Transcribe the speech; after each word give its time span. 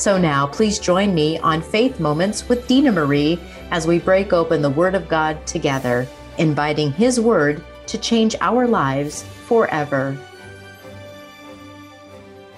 So 0.00 0.16
now, 0.16 0.46
please 0.46 0.78
join 0.78 1.14
me 1.14 1.38
on 1.40 1.60
Faith 1.60 2.00
Moments 2.00 2.48
with 2.48 2.66
Dina 2.66 2.90
Marie 2.90 3.38
as 3.70 3.86
we 3.86 3.98
break 3.98 4.32
open 4.32 4.62
the 4.62 4.70
Word 4.70 4.94
of 4.94 5.10
God 5.10 5.46
together, 5.46 6.08
inviting 6.38 6.90
His 6.90 7.20
Word 7.20 7.62
to 7.88 7.98
change 7.98 8.34
our 8.40 8.66
lives 8.66 9.24
forever. 9.44 10.16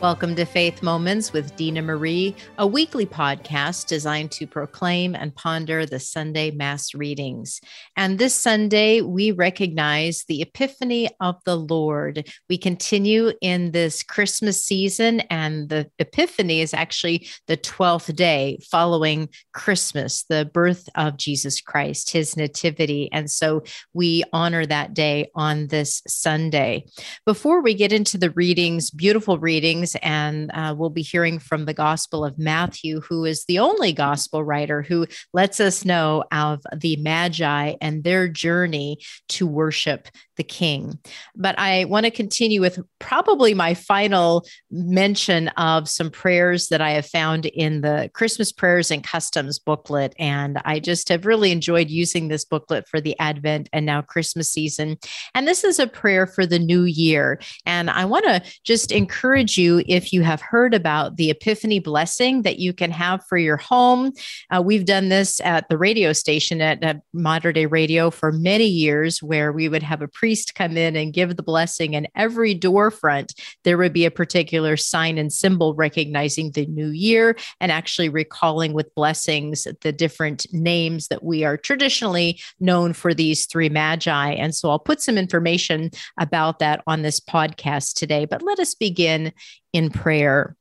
Welcome 0.02 0.34
to 0.34 0.44
Faith 0.44 0.82
Moments 0.82 1.32
with 1.32 1.54
Dina 1.54 1.80
Marie, 1.80 2.34
a 2.58 2.66
weekly 2.66 3.06
podcast 3.06 3.86
designed 3.86 4.32
to 4.32 4.48
proclaim 4.48 5.14
and 5.14 5.32
ponder 5.32 5.86
the 5.86 6.00
Sunday 6.00 6.50
Mass 6.50 6.92
readings. 6.92 7.60
And 7.96 8.18
this 8.18 8.34
Sunday, 8.34 9.00
we 9.00 9.30
recognize 9.30 10.24
the 10.26 10.42
Epiphany 10.42 11.08
of 11.20 11.36
the 11.44 11.54
Lord. 11.54 12.28
We 12.48 12.58
continue 12.58 13.30
in 13.40 13.70
this 13.70 14.02
Christmas 14.02 14.60
season, 14.64 15.20
and 15.30 15.68
the 15.68 15.88
Epiphany 16.00 16.62
is 16.62 16.74
actually 16.74 17.28
the 17.46 17.56
12th 17.56 18.12
day 18.16 18.58
following 18.72 19.28
Christmas, 19.54 20.24
the 20.24 20.50
birth 20.52 20.88
of 20.96 21.16
Jesus 21.16 21.60
Christ, 21.60 22.10
his 22.10 22.36
nativity. 22.36 23.08
And 23.12 23.30
so 23.30 23.62
we 23.94 24.24
honor 24.32 24.66
that 24.66 24.94
day 24.94 25.30
on 25.36 25.68
this 25.68 26.02
Sunday. 26.08 26.86
Before 27.24 27.62
we 27.62 27.74
get 27.74 27.92
into 27.92 28.18
the 28.18 28.30
readings, 28.30 28.90
beautiful 28.90 29.38
readings, 29.38 29.91
and 30.02 30.50
uh, 30.54 30.74
we'll 30.76 30.90
be 30.90 31.02
hearing 31.02 31.38
from 31.38 31.64
the 31.64 31.74
Gospel 31.74 32.24
of 32.24 32.38
Matthew, 32.38 33.00
who 33.00 33.24
is 33.24 33.44
the 33.44 33.58
only 33.58 33.92
gospel 33.92 34.44
writer 34.44 34.82
who 34.82 35.06
lets 35.32 35.60
us 35.60 35.84
know 35.84 36.24
of 36.32 36.60
the 36.76 36.96
Magi 36.96 37.74
and 37.80 38.04
their 38.04 38.28
journey 38.28 38.98
to 39.30 39.46
worship 39.46 40.08
the 40.36 40.42
King. 40.42 40.98
But 41.36 41.58
I 41.58 41.84
want 41.84 42.04
to 42.04 42.10
continue 42.10 42.60
with 42.60 42.78
probably 42.98 43.54
my 43.54 43.74
final 43.74 44.46
mention 44.70 45.48
of 45.48 45.88
some 45.88 46.10
prayers 46.10 46.68
that 46.68 46.80
I 46.80 46.92
have 46.92 47.06
found 47.06 47.46
in 47.46 47.82
the 47.82 48.10
Christmas 48.14 48.52
Prayers 48.52 48.90
and 48.90 49.04
Customs 49.04 49.58
booklet. 49.58 50.14
And 50.18 50.60
I 50.64 50.80
just 50.80 51.08
have 51.10 51.26
really 51.26 51.52
enjoyed 51.52 51.90
using 51.90 52.28
this 52.28 52.44
booklet 52.44 52.88
for 52.88 53.00
the 53.00 53.18
Advent 53.18 53.68
and 53.72 53.84
now 53.84 54.02
Christmas 54.02 54.50
season. 54.50 54.96
And 55.34 55.46
this 55.46 55.64
is 55.64 55.78
a 55.78 55.86
prayer 55.86 56.26
for 56.26 56.46
the 56.46 56.58
new 56.58 56.84
year. 56.84 57.40
And 57.66 57.90
I 57.90 58.04
want 58.04 58.24
to 58.24 58.42
just 58.64 58.92
encourage 58.92 59.58
you 59.58 59.81
if 59.86 60.12
you 60.12 60.22
have 60.22 60.40
heard 60.40 60.74
about 60.74 61.16
the 61.16 61.30
Epiphany 61.30 61.78
blessing 61.78 62.42
that 62.42 62.58
you 62.58 62.72
can 62.72 62.90
have 62.90 63.24
for 63.26 63.38
your 63.38 63.56
home. 63.56 64.12
Uh, 64.50 64.62
we've 64.62 64.84
done 64.84 65.08
this 65.08 65.40
at 65.40 65.68
the 65.68 65.78
radio 65.78 66.12
station 66.12 66.60
at, 66.60 66.82
at 66.82 67.00
Mater 67.12 67.52
Dei 67.52 67.66
Radio 67.66 68.10
for 68.10 68.32
many 68.32 68.66
years, 68.66 69.22
where 69.22 69.52
we 69.52 69.68
would 69.68 69.82
have 69.82 70.02
a 70.02 70.08
priest 70.08 70.54
come 70.54 70.76
in 70.76 70.96
and 70.96 71.12
give 71.12 71.36
the 71.36 71.42
blessing, 71.42 71.94
and 71.94 72.08
every 72.14 72.54
door 72.54 72.90
front 72.90 73.34
there 73.64 73.78
would 73.78 73.92
be 73.92 74.04
a 74.04 74.10
particular 74.10 74.76
sign 74.76 75.18
and 75.18 75.32
symbol 75.32 75.74
recognizing 75.74 76.50
the 76.52 76.66
new 76.66 76.88
year 76.88 77.36
and 77.60 77.72
actually 77.72 78.08
recalling 78.08 78.72
with 78.72 78.94
blessings 78.94 79.66
the 79.80 79.92
different 79.92 80.46
names 80.52 81.08
that 81.08 81.22
we 81.22 81.44
are 81.44 81.56
traditionally 81.56 82.40
known 82.60 82.92
for 82.92 83.14
these 83.14 83.46
three 83.46 83.68
magi. 83.68 84.32
And 84.32 84.54
so 84.54 84.70
I'll 84.70 84.78
put 84.78 85.00
some 85.00 85.18
information 85.18 85.90
about 86.18 86.58
that 86.58 86.82
on 86.86 87.02
this 87.02 87.20
podcast 87.20 87.94
today. 87.94 88.24
But 88.24 88.42
let 88.42 88.58
us 88.58 88.74
begin 88.74 89.32
in 89.72 89.90
prayer. 89.90 90.56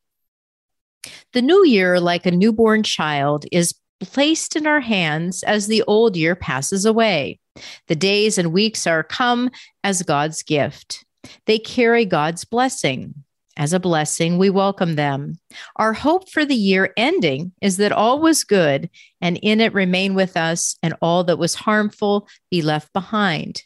The 1.33 1.41
new 1.41 1.65
year, 1.65 1.99
like 1.99 2.25
a 2.25 2.31
newborn 2.31 2.83
child, 2.83 3.45
is 3.51 3.73
placed 3.99 4.55
in 4.55 4.67
our 4.67 4.79
hands 4.79 5.43
as 5.43 5.67
the 5.67 5.83
old 5.83 6.15
year 6.15 6.35
passes 6.35 6.85
away. 6.85 7.39
The 7.87 7.95
days 7.95 8.37
and 8.37 8.53
weeks 8.53 8.87
are 8.87 9.03
come 9.03 9.49
as 9.83 10.03
God's 10.03 10.43
gift. 10.43 11.05
They 11.45 11.59
carry 11.59 12.05
God's 12.05 12.45
blessing. 12.45 13.13
As 13.57 13.73
a 13.73 13.79
blessing, 13.79 14.37
we 14.37 14.49
welcome 14.49 14.95
them. 14.95 15.37
Our 15.75 15.93
hope 15.93 16.29
for 16.29 16.45
the 16.45 16.55
year 16.55 16.93
ending 16.95 17.51
is 17.61 17.77
that 17.77 17.91
all 17.91 18.19
was 18.19 18.45
good, 18.45 18.89
and 19.19 19.37
in 19.43 19.59
it 19.59 19.73
remain 19.73 20.13
with 20.15 20.37
us, 20.37 20.77
and 20.81 20.95
all 21.01 21.25
that 21.25 21.37
was 21.37 21.53
harmful 21.53 22.27
be 22.49 22.61
left 22.61 22.93
behind. 22.93 23.63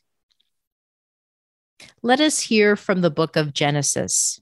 Let 2.01 2.19
us 2.19 2.39
hear 2.39 2.75
from 2.75 3.01
the 3.01 3.11
book 3.11 3.35
of 3.35 3.53
Genesis. 3.53 4.41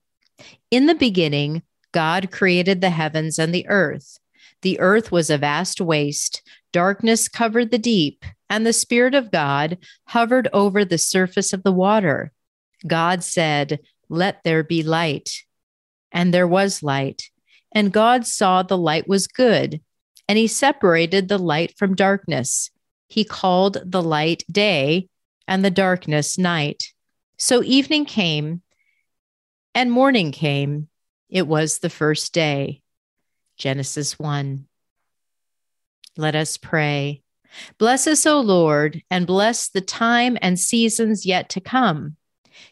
In 0.71 0.85
the 0.85 0.95
beginning, 0.95 1.63
God 1.91 2.31
created 2.31 2.81
the 2.81 2.89
heavens 2.89 3.37
and 3.39 3.53
the 3.53 3.67
earth. 3.67 4.19
The 4.61 4.79
earth 4.79 5.11
was 5.11 5.29
a 5.29 5.37
vast 5.37 5.81
waste, 5.81 6.41
darkness 6.71 7.27
covered 7.27 7.69
the 7.69 7.77
deep, 7.77 8.25
and 8.49 8.65
the 8.65 8.73
Spirit 8.73 9.13
of 9.13 9.31
God 9.31 9.77
hovered 10.05 10.47
over 10.53 10.85
the 10.85 10.97
surface 10.97 11.53
of 11.53 11.63
the 11.63 11.71
water. 11.71 12.31
God 12.85 13.23
said, 13.23 13.79
Let 14.09 14.43
there 14.43 14.63
be 14.63 14.83
light. 14.83 15.43
And 16.11 16.33
there 16.33 16.47
was 16.47 16.83
light. 16.83 17.29
And 17.73 17.91
God 17.91 18.25
saw 18.25 18.63
the 18.63 18.77
light 18.77 19.07
was 19.07 19.27
good, 19.27 19.81
and 20.27 20.37
he 20.37 20.47
separated 20.47 21.27
the 21.27 21.39
light 21.39 21.77
from 21.77 21.95
darkness. 21.95 22.71
He 23.07 23.23
called 23.23 23.77
the 23.83 24.01
light 24.01 24.43
day, 24.51 25.09
and 25.47 25.65
the 25.65 25.71
darkness 25.71 26.37
night. 26.37 26.93
So 27.37 27.63
evening 27.63 28.05
came, 28.05 28.61
and 29.75 29.91
morning 29.91 30.31
came. 30.31 30.87
It 31.29 31.47
was 31.47 31.79
the 31.79 31.89
first 31.89 32.33
day. 32.33 32.81
Genesis 33.57 34.17
1. 34.19 34.65
Let 36.17 36.35
us 36.35 36.57
pray. 36.57 37.23
Bless 37.77 38.07
us, 38.07 38.25
O 38.25 38.39
Lord, 38.39 39.01
and 39.09 39.27
bless 39.27 39.69
the 39.69 39.81
time 39.81 40.37
and 40.41 40.59
seasons 40.59 41.25
yet 41.25 41.49
to 41.49 41.61
come. 41.61 42.17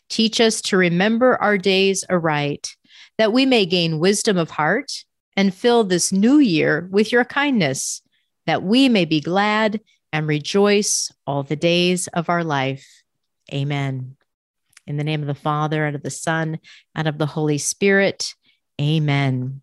Teach 0.09 0.39
us 0.39 0.61
to 0.63 0.77
remember 0.77 1.35
our 1.41 1.57
days 1.57 2.03
aright, 2.09 2.75
that 3.17 3.33
we 3.33 3.45
may 3.45 3.65
gain 3.65 3.99
wisdom 3.99 4.37
of 4.37 4.51
heart 4.51 4.91
and 5.35 5.53
fill 5.53 5.83
this 5.83 6.11
new 6.11 6.37
year 6.39 6.87
with 6.91 7.11
your 7.11 7.25
kindness, 7.25 8.01
that 8.45 8.63
we 8.63 8.89
may 8.89 9.05
be 9.05 9.21
glad 9.21 9.81
and 10.11 10.27
rejoice 10.27 11.11
all 11.25 11.43
the 11.43 11.55
days 11.55 12.07
of 12.07 12.29
our 12.29 12.43
life. 12.43 12.87
Amen. 13.53 14.17
In 14.91 14.97
the 14.97 15.05
name 15.05 15.21
of 15.21 15.27
the 15.27 15.33
Father, 15.33 15.85
and 15.85 15.95
of 15.95 16.03
the 16.03 16.09
Son, 16.09 16.59
and 16.93 17.07
of 17.07 17.17
the 17.17 17.25
Holy 17.25 17.57
Spirit. 17.57 18.35
Amen. 18.81 19.61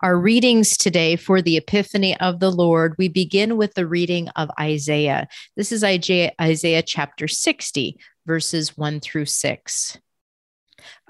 Our 0.00 0.18
readings 0.18 0.78
today 0.78 1.16
for 1.16 1.42
the 1.42 1.58
Epiphany 1.58 2.18
of 2.18 2.40
the 2.40 2.50
Lord, 2.50 2.94
we 2.96 3.08
begin 3.08 3.58
with 3.58 3.74
the 3.74 3.86
reading 3.86 4.30
of 4.30 4.50
Isaiah. 4.58 5.28
This 5.56 5.72
is 5.72 5.84
Isaiah, 5.84 6.82
chapter 6.86 7.28
60, 7.28 7.98
verses 8.24 8.78
1 8.78 9.00
through 9.00 9.26
6. 9.26 9.98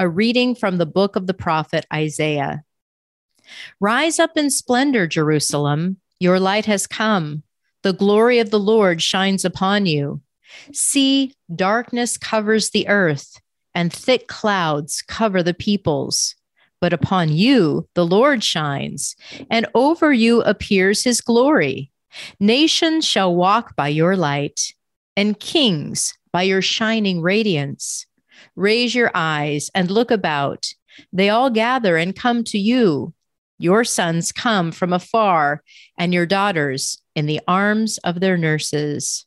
A 0.00 0.08
reading 0.08 0.56
from 0.56 0.78
the 0.78 0.86
book 0.86 1.14
of 1.14 1.28
the 1.28 1.34
prophet 1.34 1.86
Isaiah. 1.94 2.64
Rise 3.78 4.18
up 4.18 4.36
in 4.36 4.50
splendor, 4.50 5.06
Jerusalem. 5.06 5.98
Your 6.18 6.40
light 6.40 6.66
has 6.66 6.88
come. 6.88 7.44
The 7.84 7.92
glory 7.92 8.40
of 8.40 8.50
the 8.50 8.58
Lord 8.58 9.00
shines 9.00 9.44
upon 9.44 9.86
you. 9.86 10.20
See, 10.72 11.34
darkness 11.54 12.16
covers 12.18 12.70
the 12.70 12.88
earth, 12.88 13.40
and 13.74 13.92
thick 13.92 14.26
clouds 14.26 15.02
cover 15.02 15.42
the 15.42 15.54
peoples. 15.54 16.34
But 16.80 16.92
upon 16.92 17.30
you 17.30 17.88
the 17.94 18.06
Lord 18.06 18.44
shines, 18.44 19.16
and 19.50 19.66
over 19.74 20.12
you 20.12 20.42
appears 20.42 21.04
his 21.04 21.20
glory. 21.20 21.90
Nations 22.38 23.06
shall 23.06 23.34
walk 23.34 23.76
by 23.76 23.88
your 23.88 24.16
light, 24.16 24.72
and 25.16 25.38
kings 25.40 26.14
by 26.32 26.42
your 26.42 26.62
shining 26.62 27.22
radiance. 27.22 28.06
Raise 28.54 28.94
your 28.94 29.10
eyes 29.14 29.70
and 29.74 29.90
look 29.90 30.10
about. 30.10 30.72
They 31.12 31.30
all 31.30 31.50
gather 31.50 31.96
and 31.96 32.14
come 32.14 32.44
to 32.44 32.58
you. 32.58 33.14
Your 33.58 33.84
sons 33.84 34.32
come 34.32 34.70
from 34.70 34.92
afar, 34.92 35.62
and 35.96 36.12
your 36.12 36.26
daughters 36.26 37.00
in 37.14 37.24
the 37.26 37.40
arms 37.48 37.98
of 37.98 38.20
their 38.20 38.36
nurses. 38.36 39.24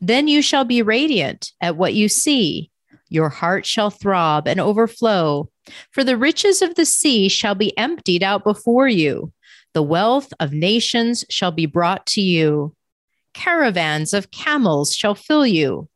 Then 0.00 0.28
you 0.28 0.42
shall 0.42 0.64
be 0.64 0.82
radiant 0.82 1.52
at 1.60 1.76
what 1.76 1.94
you 1.94 2.08
see. 2.08 2.70
Your 3.08 3.28
heart 3.28 3.66
shall 3.66 3.90
throb 3.90 4.46
and 4.46 4.60
overflow, 4.60 5.50
for 5.90 6.04
the 6.04 6.16
riches 6.16 6.62
of 6.62 6.74
the 6.74 6.84
sea 6.84 7.28
shall 7.28 7.54
be 7.54 7.76
emptied 7.78 8.22
out 8.22 8.44
before 8.44 8.88
you. 8.88 9.32
The 9.74 9.82
wealth 9.82 10.32
of 10.40 10.52
nations 10.52 11.24
shall 11.30 11.52
be 11.52 11.66
brought 11.66 12.06
to 12.06 12.20
you. 12.20 12.74
Caravans 13.34 14.12
of 14.12 14.30
camels 14.30 14.94
shall 14.94 15.14
fill 15.14 15.46
you. 15.46 15.88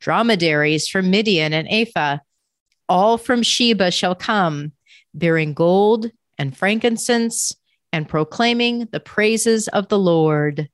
Dromedaries 0.00 0.88
from 0.88 1.10
Midian 1.10 1.52
and 1.52 1.68
Ephah, 1.70 2.18
all 2.88 3.18
from 3.18 3.42
Sheba 3.42 3.90
shall 3.90 4.14
come, 4.14 4.72
bearing 5.14 5.54
gold 5.54 6.10
and 6.38 6.56
frankincense 6.56 7.52
and 7.92 8.08
proclaiming 8.08 8.88
the 8.92 9.00
praises 9.00 9.68
of 9.68 9.88
the 9.88 9.98
Lord. 9.98 10.68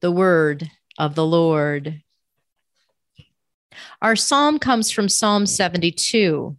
The 0.00 0.10
word 0.10 0.70
of 1.00 1.14
the 1.14 1.24
Lord. 1.24 2.02
Our 4.02 4.14
psalm 4.14 4.58
comes 4.58 4.90
from 4.90 5.08
Psalm 5.08 5.46
72. 5.46 6.56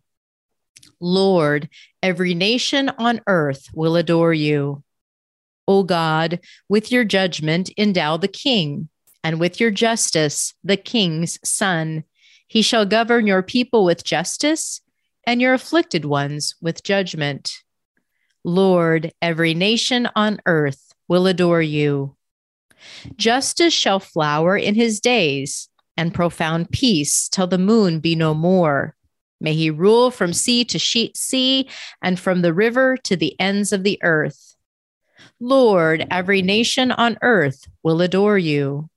Lord, 1.00 1.70
every 2.02 2.34
nation 2.34 2.90
on 2.98 3.22
earth 3.28 3.68
will 3.76 3.96
adore 3.96 4.34
you. 4.34 4.84
O 5.68 5.84
God, 5.84 6.40
with 6.68 6.92
your 6.92 7.04
judgment 7.04 7.70
endow 7.78 8.18
the 8.18 8.28
king, 8.28 8.90
and 9.24 9.40
with 9.40 9.60
your 9.60 9.70
justice 9.70 10.56
the 10.64 10.76
king's 10.76 11.38
son. 11.48 12.04
He 12.48 12.64
shall 12.64 12.88
govern 12.88 13.28
your 13.28 13.44
people 13.44 13.86
with 13.86 14.04
justice, 14.04 14.82
and 15.24 15.40
your 15.40 15.54
afflicted 15.54 16.04
ones 16.04 16.56
with 16.60 16.82
judgment. 16.82 17.60
Lord, 18.44 19.12
every 19.22 19.54
nation 19.54 20.10
on 20.16 20.40
earth 20.48 20.94
will 21.08 21.28
adore 21.28 21.62
you. 21.62 22.16
Justice 23.16 23.74
shall 23.74 24.00
flower 24.00 24.58
in 24.58 24.76
his 24.76 25.00
days, 25.00 25.70
and 25.98 26.14
profound 26.14 26.72
peace 26.72 27.28
till 27.30 27.48
the 27.48 27.58
moon 27.58 28.00
be 28.00 28.16
no 28.16 28.34
more. 28.34 28.96
May 29.40 29.54
he 29.54 29.70
rule 29.70 30.12
from 30.12 30.34
sea 30.34 30.64
to 30.66 30.80
sheet 30.80 31.18
sea, 31.18 31.68
and 32.02 32.20
from 32.20 32.42
the 32.42 32.54
river 32.54 32.98
to 33.04 33.16
the 33.16 33.40
ends 33.40 33.74
of 33.74 33.84
the 33.84 34.00
earth. 34.04 34.56
Lord, 35.40 36.08
every 36.12 36.42
nation 36.42 36.92
on 36.92 37.18
earth 37.22 37.68
will 37.84 38.02
adore 38.02 38.38
you. 38.38 38.90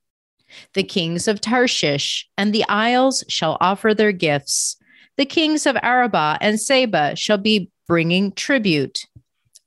The 0.75 0.85
kings 0.85 1.27
of 1.27 1.41
Tarshish 1.41 2.29
and 2.37 2.53
the 2.53 2.65
isles 2.69 3.25
shall 3.29 3.57
offer 3.61 3.95
their 3.95 4.13
gifts. 4.13 4.77
The 5.17 5.25
kings 5.25 5.67
of 5.67 5.77
Arabia 5.83 6.39
and 6.41 6.61
Seba 6.61 7.17
shall 7.17 7.39
be 7.39 7.71
bringing 7.87 8.33
tribute. 8.33 9.07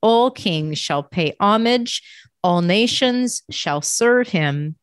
All 0.01 0.29
kings 0.29 0.77
shall 0.77 1.03
pay 1.03 1.35
homage, 1.39 2.03
all 2.43 2.61
nations 2.61 3.43
shall 3.49 3.81
serve 3.81 4.29
him. 4.29 4.75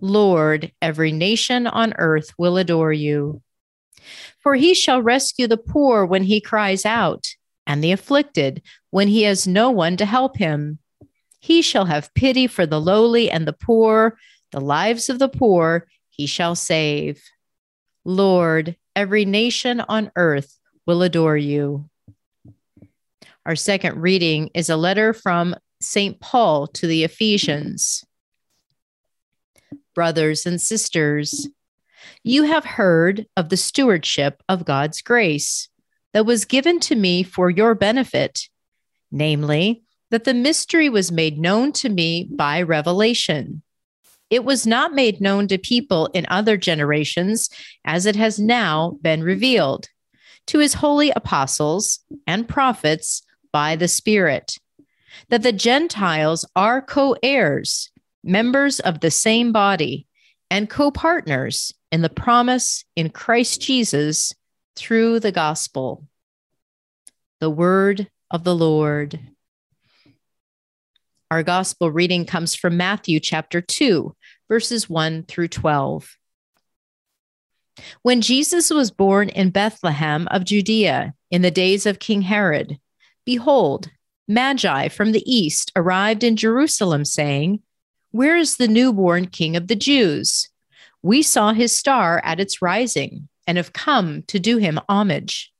Lord, 0.00 0.72
every 0.80 1.12
nation 1.12 1.66
on 1.66 1.94
earth 1.98 2.32
will 2.38 2.56
adore 2.56 2.92
you. 2.92 3.42
For 4.40 4.54
he 4.54 4.74
shall 4.74 5.02
rescue 5.02 5.46
the 5.46 5.56
poor 5.56 6.04
when 6.04 6.24
he 6.24 6.40
cries 6.40 6.84
out, 6.84 7.28
and 7.66 7.82
the 7.82 7.92
afflicted 7.92 8.62
when 8.90 9.08
he 9.08 9.22
has 9.22 9.46
no 9.46 9.70
one 9.70 9.96
to 9.98 10.04
help 10.04 10.38
him. 10.38 10.78
He 11.40 11.62
shall 11.62 11.86
have 11.86 12.14
pity 12.14 12.46
for 12.46 12.66
the 12.66 12.80
lowly 12.80 13.30
and 13.30 13.46
the 13.46 13.52
poor, 13.52 14.18
the 14.50 14.60
lives 14.60 15.08
of 15.08 15.18
the 15.18 15.28
poor 15.28 15.86
he 16.10 16.26
shall 16.26 16.54
save. 16.54 17.22
Lord, 18.04 18.76
every 18.94 19.24
nation 19.24 19.80
on 19.80 20.10
earth 20.16 20.58
will 20.86 21.02
adore 21.02 21.36
you. 21.36 21.88
Our 23.46 23.56
second 23.56 24.00
reading 24.00 24.50
is 24.54 24.68
a 24.70 24.76
letter 24.76 25.12
from 25.12 25.56
St. 25.82 26.20
Paul 26.20 26.66
to 26.68 26.86
the 26.86 27.04
Ephesians. 27.04 28.04
Brothers 29.94 30.46
and 30.46 30.60
sisters, 30.60 31.48
you 32.24 32.44
have 32.44 32.64
heard 32.64 33.26
of 33.36 33.48
the 33.48 33.56
stewardship 33.56 34.42
of 34.48 34.64
God's 34.64 35.02
grace 35.02 35.68
that 36.12 36.26
was 36.26 36.44
given 36.44 36.80
to 36.80 36.94
me 36.94 37.22
for 37.22 37.50
your 37.50 37.74
benefit, 37.74 38.48
namely, 39.10 39.82
that 40.10 40.24
the 40.24 40.34
mystery 40.34 40.88
was 40.88 41.10
made 41.10 41.38
known 41.38 41.72
to 41.72 41.88
me 41.88 42.28
by 42.30 42.60
revelation. 42.62 43.62
It 44.30 44.44
was 44.44 44.66
not 44.66 44.94
made 44.94 45.20
known 45.20 45.48
to 45.48 45.58
people 45.58 46.06
in 46.14 46.26
other 46.28 46.56
generations 46.56 47.48
as 47.84 48.06
it 48.06 48.16
has 48.16 48.38
now 48.38 48.98
been 49.02 49.22
revealed 49.22 49.88
to 50.46 50.58
his 50.58 50.74
holy 50.74 51.10
apostles 51.14 52.00
and 52.26 52.48
prophets 52.48 53.22
by 53.52 53.76
the 53.76 53.88
Spirit, 53.88 54.56
that 55.28 55.42
the 55.42 55.52
Gentiles 55.52 56.44
are 56.54 56.82
co 56.82 57.16
heirs, 57.22 57.90
members 58.22 58.80
of 58.80 59.00
the 59.00 59.10
same 59.10 59.52
body, 59.52 60.06
and 60.50 60.68
co 60.68 60.90
partners 60.90 61.72
in 61.90 62.02
the 62.02 62.08
promise 62.08 62.84
in 62.96 63.10
Christ 63.10 63.60
Jesus 63.60 64.32
through 64.76 65.20
the 65.20 65.32
gospel. 65.32 66.06
The 67.40 67.50
word 67.50 68.08
of 68.30 68.44
the 68.44 68.54
Lord. 68.54 69.18
Our 71.30 71.42
gospel 71.42 71.90
reading 71.90 72.26
comes 72.26 72.54
from 72.54 72.76
Matthew 72.76 73.18
chapter 73.18 73.60
2, 73.60 74.14
verses 74.48 74.88
1 74.88 75.24
through 75.24 75.48
12. 75.48 76.16
When 78.02 78.20
Jesus 78.20 78.70
was 78.70 78.90
born 78.90 79.30
in 79.30 79.50
Bethlehem 79.50 80.28
of 80.30 80.44
Judea 80.44 81.14
in 81.30 81.40
the 81.40 81.50
days 81.50 81.86
of 81.86 81.98
King 81.98 82.22
Herod, 82.22 82.78
Behold, 83.24 83.88
Magi 84.32 84.88
from 84.88 85.12
the 85.12 85.22
east 85.30 85.72
arrived 85.76 86.24
in 86.24 86.36
Jerusalem, 86.36 87.04
saying, 87.04 87.60
Where 88.10 88.36
is 88.36 88.56
the 88.56 88.68
newborn 88.68 89.26
King 89.26 89.56
of 89.56 89.68
the 89.68 89.76
Jews? 89.76 90.48
We 91.02 91.22
saw 91.22 91.52
his 91.52 91.76
star 91.76 92.20
at 92.24 92.40
its 92.40 92.62
rising 92.62 93.28
and 93.46 93.56
have 93.56 93.72
come 93.72 94.22
to 94.28 94.38
do 94.38 94.58
him 94.58 94.80
homage. 94.88 95.52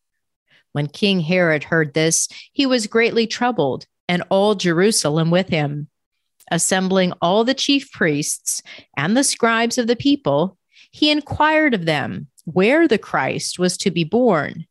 When 0.73 0.87
King 0.87 1.21
Herod 1.21 1.65
heard 1.65 1.95
this, 1.95 2.29
he 2.53 2.65
was 2.65 2.87
greatly 2.87 3.27
troubled, 3.27 3.87
and 4.09 4.23
all 4.31 4.55
Jerusalem 4.55 5.31
with 5.31 5.49
him. 5.49 5.89
Assembling 6.51 7.13
all 7.21 7.45
the 7.45 7.55
chief 7.55 7.91
priests 7.93 8.63
and 8.97 9.17
the 9.17 9.25
scribes 9.25 9.79
of 9.79 9.87
the 9.87 9.97
people, 9.97 10.57
he 10.91 11.11
inquired 11.11 11.75
of 11.75 11.87
them 11.87 12.29
where 12.45 12.89
the 12.89 12.99
Christ 12.99 13.59
was 13.59 13.77
to 13.79 13.91
be 13.91 14.05
born. 14.05 14.67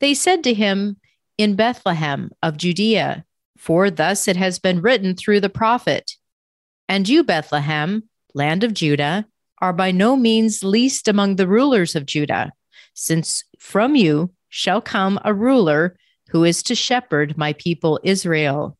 They 0.00 0.14
said 0.14 0.44
to 0.44 0.54
him, 0.54 0.96
in 1.38 1.54
Bethlehem 1.54 2.32
of 2.42 2.56
Judea, 2.56 3.24
for 3.58 3.90
thus 3.90 4.28
it 4.28 4.36
has 4.36 4.58
been 4.58 4.80
written 4.80 5.14
through 5.14 5.40
the 5.40 5.50
prophet. 5.50 6.12
And 6.88 7.08
you, 7.08 7.24
Bethlehem, 7.24 8.04
land 8.32 8.64
of 8.64 8.72
Judah, 8.72 9.26
are 9.60 9.72
by 9.72 9.90
no 9.90 10.16
means 10.16 10.62
least 10.62 11.08
among 11.08 11.36
the 11.36 11.48
rulers 11.48 11.94
of 11.96 12.06
Judah, 12.06 12.52
since 12.94 13.44
from 13.58 13.96
you 13.96 14.30
shall 14.48 14.80
come 14.80 15.18
a 15.24 15.34
ruler 15.34 15.96
who 16.30 16.44
is 16.44 16.62
to 16.62 16.74
shepherd 16.74 17.36
my 17.36 17.52
people 17.54 18.00
Israel. 18.04 18.78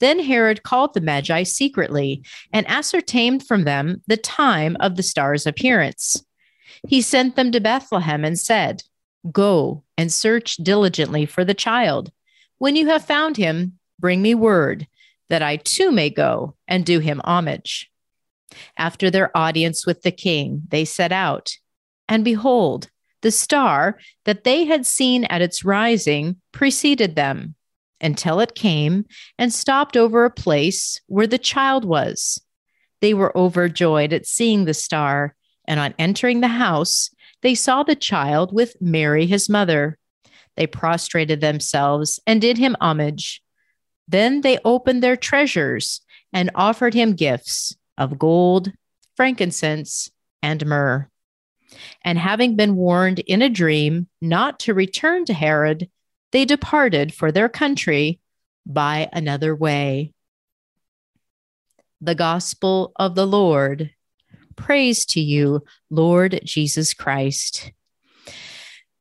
Then 0.00 0.20
Herod 0.20 0.62
called 0.62 0.94
the 0.94 1.00
Magi 1.00 1.42
secretly 1.44 2.22
and 2.52 2.68
ascertained 2.68 3.46
from 3.46 3.64
them 3.64 4.02
the 4.06 4.16
time 4.16 4.76
of 4.80 4.96
the 4.96 5.02
star's 5.02 5.46
appearance. 5.46 6.24
He 6.86 7.02
sent 7.02 7.36
them 7.36 7.52
to 7.52 7.60
Bethlehem 7.60 8.24
and 8.24 8.38
said, 8.38 8.82
Go 9.32 9.84
and 9.96 10.12
search 10.12 10.56
diligently 10.56 11.26
for 11.26 11.44
the 11.44 11.54
child. 11.54 12.12
When 12.58 12.76
you 12.76 12.88
have 12.88 13.04
found 13.04 13.36
him, 13.36 13.78
bring 13.98 14.22
me 14.22 14.34
word 14.34 14.86
that 15.28 15.42
I 15.42 15.56
too 15.56 15.90
may 15.90 16.10
go 16.10 16.56
and 16.66 16.84
do 16.84 16.98
him 16.98 17.20
homage. 17.24 17.90
After 18.76 19.10
their 19.10 19.36
audience 19.36 19.86
with 19.86 20.02
the 20.02 20.10
king, 20.10 20.62
they 20.68 20.84
set 20.84 21.12
out. 21.12 21.52
And 22.08 22.24
behold, 22.24 22.88
the 23.22 23.30
star 23.30 23.98
that 24.24 24.44
they 24.44 24.64
had 24.64 24.86
seen 24.86 25.24
at 25.24 25.42
its 25.42 25.64
rising 25.64 26.36
preceded 26.52 27.14
them 27.14 27.54
until 28.00 28.40
it 28.40 28.54
came 28.54 29.04
and 29.38 29.52
stopped 29.52 29.96
over 29.96 30.24
a 30.24 30.30
place 30.30 31.00
where 31.06 31.26
the 31.26 31.38
child 31.38 31.84
was. 31.84 32.40
They 33.00 33.14
were 33.14 33.36
overjoyed 33.36 34.12
at 34.12 34.26
seeing 34.26 34.64
the 34.64 34.74
star, 34.74 35.34
and 35.66 35.78
on 35.78 35.94
entering 35.98 36.40
the 36.40 36.48
house, 36.48 37.10
they 37.42 37.54
saw 37.54 37.82
the 37.82 37.94
child 37.94 38.52
with 38.52 38.76
Mary, 38.80 39.26
his 39.26 39.48
mother. 39.48 39.98
They 40.58 40.66
prostrated 40.66 41.40
themselves 41.40 42.18
and 42.26 42.40
did 42.40 42.58
him 42.58 42.76
homage. 42.80 43.40
Then 44.08 44.40
they 44.40 44.58
opened 44.64 45.04
their 45.04 45.14
treasures 45.14 46.00
and 46.32 46.50
offered 46.52 46.94
him 46.94 47.14
gifts 47.14 47.76
of 47.96 48.18
gold, 48.18 48.72
frankincense, 49.16 50.10
and 50.42 50.66
myrrh. 50.66 51.08
And 52.02 52.18
having 52.18 52.56
been 52.56 52.74
warned 52.74 53.20
in 53.20 53.40
a 53.40 53.48
dream 53.48 54.08
not 54.20 54.58
to 54.60 54.74
return 54.74 55.24
to 55.26 55.32
Herod, 55.32 55.88
they 56.32 56.44
departed 56.44 57.14
for 57.14 57.30
their 57.30 57.48
country 57.48 58.18
by 58.66 59.08
another 59.12 59.54
way. 59.54 60.12
The 62.00 62.16
Gospel 62.16 62.90
of 62.96 63.14
the 63.14 63.26
Lord. 63.28 63.92
Praise 64.56 65.06
to 65.06 65.20
you, 65.20 65.62
Lord 65.88 66.40
Jesus 66.42 66.94
Christ. 66.94 67.70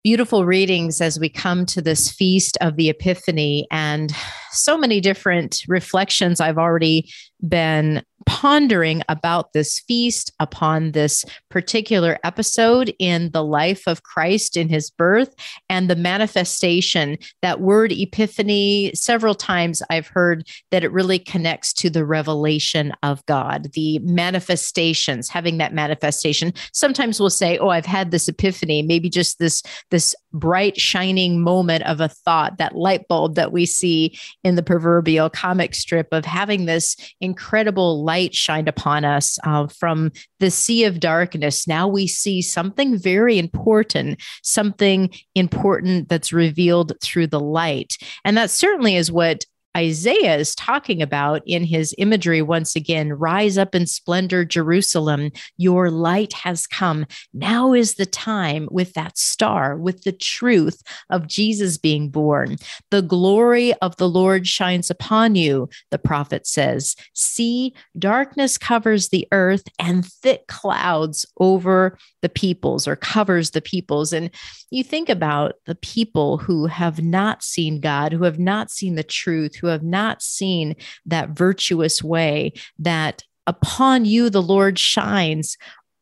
Beautiful 0.03 0.45
readings 0.45 1.01
as 1.01 1.19
we 1.19 1.27
come 1.27 1.65
to 1.65 1.81
this 1.81 2.09
feast 2.09 2.57
of 2.61 2.75
the 2.77 2.89
Epiphany. 2.89 3.67
And 3.71 4.13
so 4.51 4.77
many 4.77 5.01
different 5.01 5.63
reflections 5.67 6.39
I've 6.39 6.57
already 6.57 7.11
been 7.45 8.03
pondering 8.27 9.01
about 9.07 9.53
this 9.53 9.79
feast 9.79 10.31
upon 10.39 10.91
this 10.91 11.23
particular 11.49 12.19
episode 12.25 12.93
in 12.99 13.31
the 13.31 13.43
life 13.43 13.87
of 13.87 14.03
Christ 14.03 14.57
in 14.57 14.67
his 14.67 14.91
birth 14.91 15.33
and 15.69 15.89
the 15.89 15.95
manifestation. 15.95 17.17
That 17.41 17.61
word 17.61 17.93
epiphany, 17.93 18.91
several 18.93 19.33
times 19.33 19.81
I've 19.89 20.07
heard 20.07 20.45
that 20.71 20.83
it 20.83 20.91
really 20.91 21.19
connects 21.19 21.71
to 21.75 21.89
the 21.89 22.05
revelation 22.05 22.91
of 23.01 23.25
God, 23.27 23.71
the 23.73 23.99
manifestations, 23.99 25.29
having 25.29 25.57
that 25.59 25.73
manifestation. 25.73 26.53
Sometimes 26.73 27.21
we'll 27.21 27.29
say, 27.29 27.57
Oh, 27.57 27.69
I've 27.69 27.85
had 27.85 28.11
this 28.11 28.27
epiphany, 28.27 28.81
maybe 28.81 29.09
just 29.09 29.39
this, 29.39 29.63
this 29.89 30.13
bright, 30.39 30.79
shining 30.79 31.41
moment 31.41 31.83
of 31.83 32.01
a 32.01 32.07
thought, 32.07 32.57
that 32.57 32.75
light 32.75 33.07
bulb 33.07 33.35
that 33.35 33.51
we 33.51 33.65
see 33.65 34.17
in 34.43 34.55
the 34.55 34.63
proverbial 34.63 35.29
comic 35.29 35.75
strip 35.75 36.07
of 36.11 36.25
having 36.25 36.65
this 36.65 36.95
incredible 37.21 38.03
light 38.03 38.33
shined 38.33 38.67
upon 38.67 39.05
us 39.05 39.37
uh, 39.43 39.67
from 39.67 40.11
the 40.39 40.51
sea 40.51 40.83
of 40.83 40.99
darkness. 40.99 41.67
Now 41.67 41.87
we 41.87 42.07
see 42.07 42.41
something 42.41 42.97
very 42.97 43.37
important, 43.37 44.21
something 44.43 45.09
important 45.35 46.09
that's 46.09 46.33
revealed 46.33 46.93
through 47.01 47.27
the 47.27 47.39
light. 47.39 47.97
And 48.23 48.37
that 48.37 48.49
certainly 48.49 48.95
is 48.95 49.11
what 49.11 49.45
Isaiah 49.75 50.37
is 50.37 50.55
talking 50.55 51.01
about 51.01 51.41
in 51.45 51.63
his 51.63 51.93
imagery 51.97 52.41
once 52.41 52.75
again 52.75 53.13
rise 53.13 53.57
up 53.57 53.75
in 53.75 53.85
splendor, 53.85 54.43
Jerusalem. 54.45 55.31
Your 55.57 55.91
light 55.91 56.33
has 56.33 56.65
come. 56.65 57.05
Now 57.33 57.73
is 57.73 57.95
the 57.95 58.05
time 58.05 58.67
with 58.71 58.93
that 58.93 59.17
star, 59.17 59.77
with 59.77 60.03
the 60.03 60.11
truth 60.11 60.81
of 61.09 61.27
Jesus 61.27 61.77
being 61.77 62.09
born. 62.09 62.57
The 62.91 63.01
glory 63.01 63.73
of 63.75 63.97
the 63.97 64.09
Lord 64.09 64.47
shines 64.47 64.89
upon 64.89 65.35
you, 65.35 65.69
the 65.91 65.99
prophet 65.99 66.47
says. 66.47 66.95
See, 67.13 67.73
darkness 67.97 68.57
covers 68.57 69.09
the 69.09 69.27
earth 69.31 69.63
and 69.79 70.05
thick 70.05 70.47
clouds 70.47 71.25
over 71.39 71.97
the 72.21 72.29
peoples 72.29 72.87
or 72.87 72.95
covers 72.95 73.51
the 73.51 73.61
peoples. 73.61 74.11
And 74.11 74.31
you 74.71 74.83
think 74.83 75.09
about 75.09 75.53
the 75.65 75.75
people 75.75 76.37
who 76.37 76.65
have 76.65 77.01
not 77.01 77.43
seen 77.43 77.79
God, 77.79 78.11
who 78.11 78.23
have 78.23 78.39
not 78.39 78.71
seen 78.71 78.95
the 78.95 79.03
truth, 79.03 79.55
who 79.57 79.67
have 79.67 79.83
not 79.83 80.21
seen 80.21 80.75
that 81.05 81.29
virtuous 81.29 82.03
way 82.03 82.53
that 82.79 83.23
upon 83.45 84.05
you 84.05 84.29
the 84.29 84.41
Lord 84.41 84.77
shines 84.77 85.57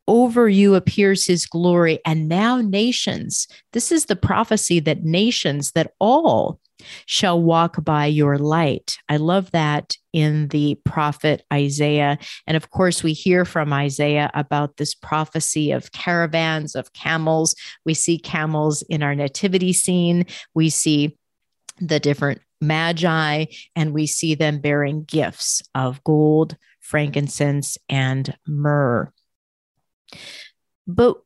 over 0.08 0.48
you 0.48 0.74
appears 0.74 1.24
his 1.24 1.46
glory. 1.46 1.98
And 2.04 2.28
now, 2.28 2.60
nations, 2.60 3.48
this 3.72 3.90
is 3.90 4.06
the 4.06 4.16
prophecy 4.16 4.80
that 4.80 5.02
nations, 5.02 5.72
that 5.72 5.92
all 5.98 6.60
shall 7.06 7.42
walk 7.42 7.82
by 7.84 8.06
your 8.06 8.38
light. 8.38 8.98
I 9.08 9.16
love 9.16 9.50
that 9.52 9.96
in 10.12 10.48
the 10.48 10.78
prophet 10.84 11.42
Isaiah. 11.52 12.18
And 12.46 12.56
of 12.56 12.70
course, 12.70 13.02
we 13.02 13.12
hear 13.12 13.44
from 13.44 13.72
Isaiah 13.72 14.30
about 14.34 14.76
this 14.76 14.94
prophecy 14.94 15.72
of 15.72 15.92
caravans 15.92 16.74
of 16.74 16.92
camels. 16.92 17.54
We 17.84 17.94
see 17.94 18.18
camels 18.18 18.82
in 18.82 19.02
our 19.02 19.14
nativity 19.14 19.72
scene. 19.72 20.26
We 20.54 20.70
see 20.70 21.16
the 21.80 22.00
different 22.00 22.40
magi, 22.60 23.46
and 23.74 23.92
we 23.92 24.06
see 24.06 24.34
them 24.34 24.60
bearing 24.60 25.04
gifts 25.04 25.62
of 25.74 26.02
gold, 26.04 26.56
frankincense, 26.80 27.78
and 27.88 28.36
myrrh. 28.46 29.12
But 30.86 31.16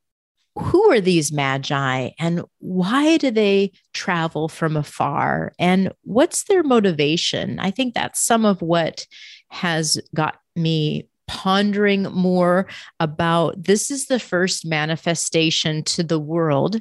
who 0.58 0.90
are 0.90 1.00
these 1.00 1.32
magi 1.32 2.10
and 2.18 2.42
why 2.58 3.16
do 3.16 3.30
they 3.30 3.72
travel 3.92 4.48
from 4.48 4.76
afar 4.76 5.52
and 5.58 5.92
what's 6.02 6.44
their 6.44 6.62
motivation? 6.62 7.58
I 7.60 7.70
think 7.70 7.94
that's 7.94 8.20
some 8.20 8.44
of 8.44 8.60
what 8.60 9.06
has 9.48 9.98
got 10.14 10.38
me 10.56 11.08
pondering 11.28 12.02
more 12.02 12.66
about 12.98 13.62
this 13.62 13.90
is 13.90 14.06
the 14.06 14.18
first 14.18 14.66
manifestation 14.66 15.84
to 15.84 16.02
the 16.02 16.18
world 16.18 16.80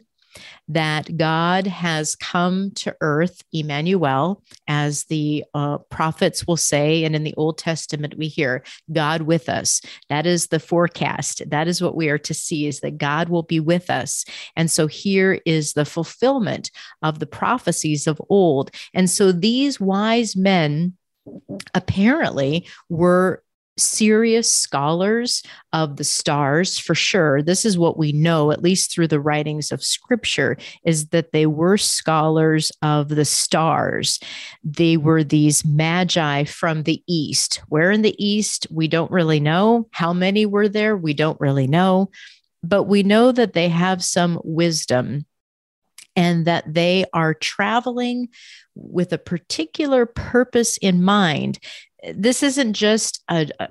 that 0.69 1.17
God 1.17 1.65
has 1.67 2.15
come 2.15 2.71
to 2.75 2.95
earth, 3.01 3.43
Emmanuel, 3.51 4.43
as 4.67 5.05
the 5.05 5.43
uh, 5.53 5.79
prophets 5.89 6.45
will 6.45 6.57
say. 6.57 7.03
And 7.03 7.15
in 7.15 7.23
the 7.23 7.33
Old 7.35 7.57
Testament, 7.57 8.17
we 8.17 8.27
hear 8.27 8.63
God 8.91 9.23
with 9.23 9.49
us. 9.49 9.81
That 10.09 10.25
is 10.25 10.47
the 10.47 10.59
forecast. 10.59 11.41
That 11.49 11.67
is 11.67 11.81
what 11.81 11.95
we 11.95 12.09
are 12.09 12.19
to 12.19 12.33
see 12.33 12.67
is 12.67 12.81
that 12.81 12.99
God 12.99 13.29
will 13.29 13.43
be 13.43 13.59
with 13.59 13.89
us. 13.89 14.25
And 14.55 14.69
so 14.69 14.85
here 14.87 15.41
is 15.45 15.73
the 15.73 15.85
fulfillment 15.85 16.69
of 17.01 17.19
the 17.19 17.27
prophecies 17.27 18.05
of 18.05 18.21
old. 18.29 18.71
And 18.93 19.09
so 19.09 19.31
these 19.31 19.79
wise 19.79 20.35
men 20.35 20.95
apparently 21.73 22.67
were 22.89 23.43
serious 23.79 24.51
scholars 24.53 25.43
of 25.73 25.97
the 25.97 26.03
stars 26.03 26.77
for 26.77 26.95
sure. 26.95 27.41
This 27.41 27.65
is 27.65 27.77
what 27.77 27.97
we 27.97 28.11
know 28.11 28.51
at 28.51 28.61
least 28.61 28.91
through 28.91 29.07
the 29.07 29.19
writings 29.19 29.71
of 29.71 29.83
scripture 29.83 30.57
is 30.83 31.07
that 31.09 31.31
they 31.31 31.45
were 31.45 31.77
scholars 31.77 32.71
of 32.81 33.09
the 33.09 33.25
stars. 33.25 34.19
They 34.63 34.97
were 34.97 35.23
these 35.23 35.65
magi 35.65 36.43
from 36.43 36.83
the 36.83 37.03
east. 37.07 37.61
Where 37.69 37.91
in 37.91 38.01
the 38.01 38.15
east? 38.23 38.67
We 38.69 38.87
don't 38.87 39.11
really 39.11 39.39
know. 39.39 39.87
How 39.91 40.13
many 40.13 40.45
were 40.45 40.69
there? 40.69 40.95
We 40.97 41.13
don't 41.13 41.39
really 41.39 41.67
know. 41.67 42.11
But 42.61 42.83
we 42.83 43.03
know 43.03 43.31
that 43.31 43.53
they 43.53 43.69
have 43.69 44.03
some 44.03 44.39
wisdom 44.43 45.25
and 46.15 46.45
that 46.45 46.73
they 46.73 47.05
are 47.13 47.33
traveling 47.33 48.27
with 48.75 49.13
a 49.13 49.17
particular 49.17 50.05
purpose 50.05 50.77
in 50.77 51.03
mind 51.03 51.59
this 52.13 52.43
isn't 52.43 52.73
just 52.73 53.23
a, 53.29 53.49
a 53.59 53.69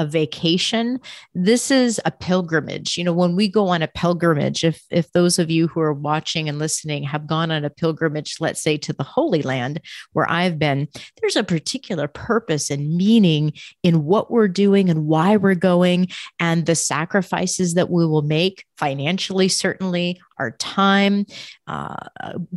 a 0.00 0.06
vacation. 0.06 0.98
This 1.34 1.70
is 1.70 2.00
a 2.04 2.10
pilgrimage. 2.10 2.96
You 2.96 3.04
know 3.04 3.12
when 3.12 3.36
we 3.36 3.48
go 3.48 3.68
on 3.68 3.82
a 3.82 3.88
pilgrimage 3.88 4.64
if 4.64 4.82
if 4.90 5.12
those 5.12 5.38
of 5.38 5.50
you 5.50 5.68
who 5.68 5.80
are 5.80 5.92
watching 5.92 6.48
and 6.48 6.58
listening 6.58 7.02
have 7.02 7.26
gone 7.26 7.50
on 7.50 7.64
a 7.64 7.70
pilgrimage 7.70 8.36
let's 8.40 8.62
say 8.62 8.78
to 8.78 8.92
the 8.92 9.02
holy 9.02 9.42
land 9.42 9.80
where 10.12 10.30
i've 10.30 10.58
been 10.58 10.88
there's 11.20 11.36
a 11.36 11.44
particular 11.44 12.08
purpose 12.08 12.70
and 12.70 12.96
meaning 12.96 13.52
in 13.82 14.04
what 14.04 14.30
we're 14.30 14.48
doing 14.48 14.88
and 14.88 15.06
why 15.06 15.36
we're 15.36 15.54
going 15.54 16.08
and 16.38 16.66
the 16.66 16.74
sacrifices 16.74 17.74
that 17.74 17.90
we 17.90 18.06
will 18.06 18.22
make 18.22 18.64
financially 18.78 19.48
certainly 19.48 20.20
our 20.40 20.52
time, 20.52 21.26
uh, 21.66 21.94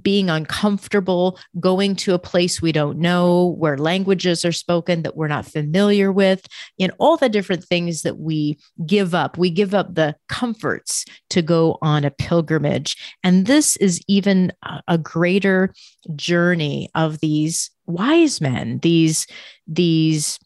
being 0.01 0.29
uncomfortable, 0.29 1.37
going 1.59 1.95
to 1.97 2.13
a 2.13 2.19
place 2.19 2.61
we 2.61 2.71
don't 2.71 2.97
know, 2.97 3.55
where 3.59 3.77
languages 3.77 4.45
are 4.45 4.53
spoken 4.53 5.03
that 5.03 5.17
we're 5.17 5.27
not 5.27 5.45
familiar 5.45 6.11
with, 6.11 6.47
in 6.77 6.91
all 6.97 7.17
the 7.17 7.27
different 7.27 7.63
things 7.63 8.03
that 8.03 8.17
we 8.17 8.57
give 8.85 9.13
up. 9.13 9.37
We 9.37 9.49
give 9.49 9.73
up 9.73 9.93
the 9.93 10.15
comforts 10.29 11.05
to 11.29 11.41
go 11.41 11.77
on 11.81 12.05
a 12.05 12.11
pilgrimage. 12.11 12.95
And 13.21 13.45
this 13.45 13.75
is 13.77 14.01
even 14.07 14.53
a 14.87 14.97
greater 14.97 15.73
journey 16.15 16.89
of 16.95 17.19
these 17.19 17.69
wise 17.85 18.39
men, 18.39 18.79
these, 18.79 19.27
these 19.67 20.39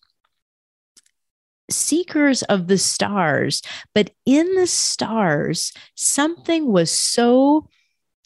seekers 1.69 2.43
of 2.43 2.67
the 2.67 2.77
stars. 2.77 3.61
But 3.93 4.11
in 4.25 4.55
the 4.55 4.67
stars, 4.67 5.73
something 5.95 6.71
was 6.71 6.91
so 6.91 7.67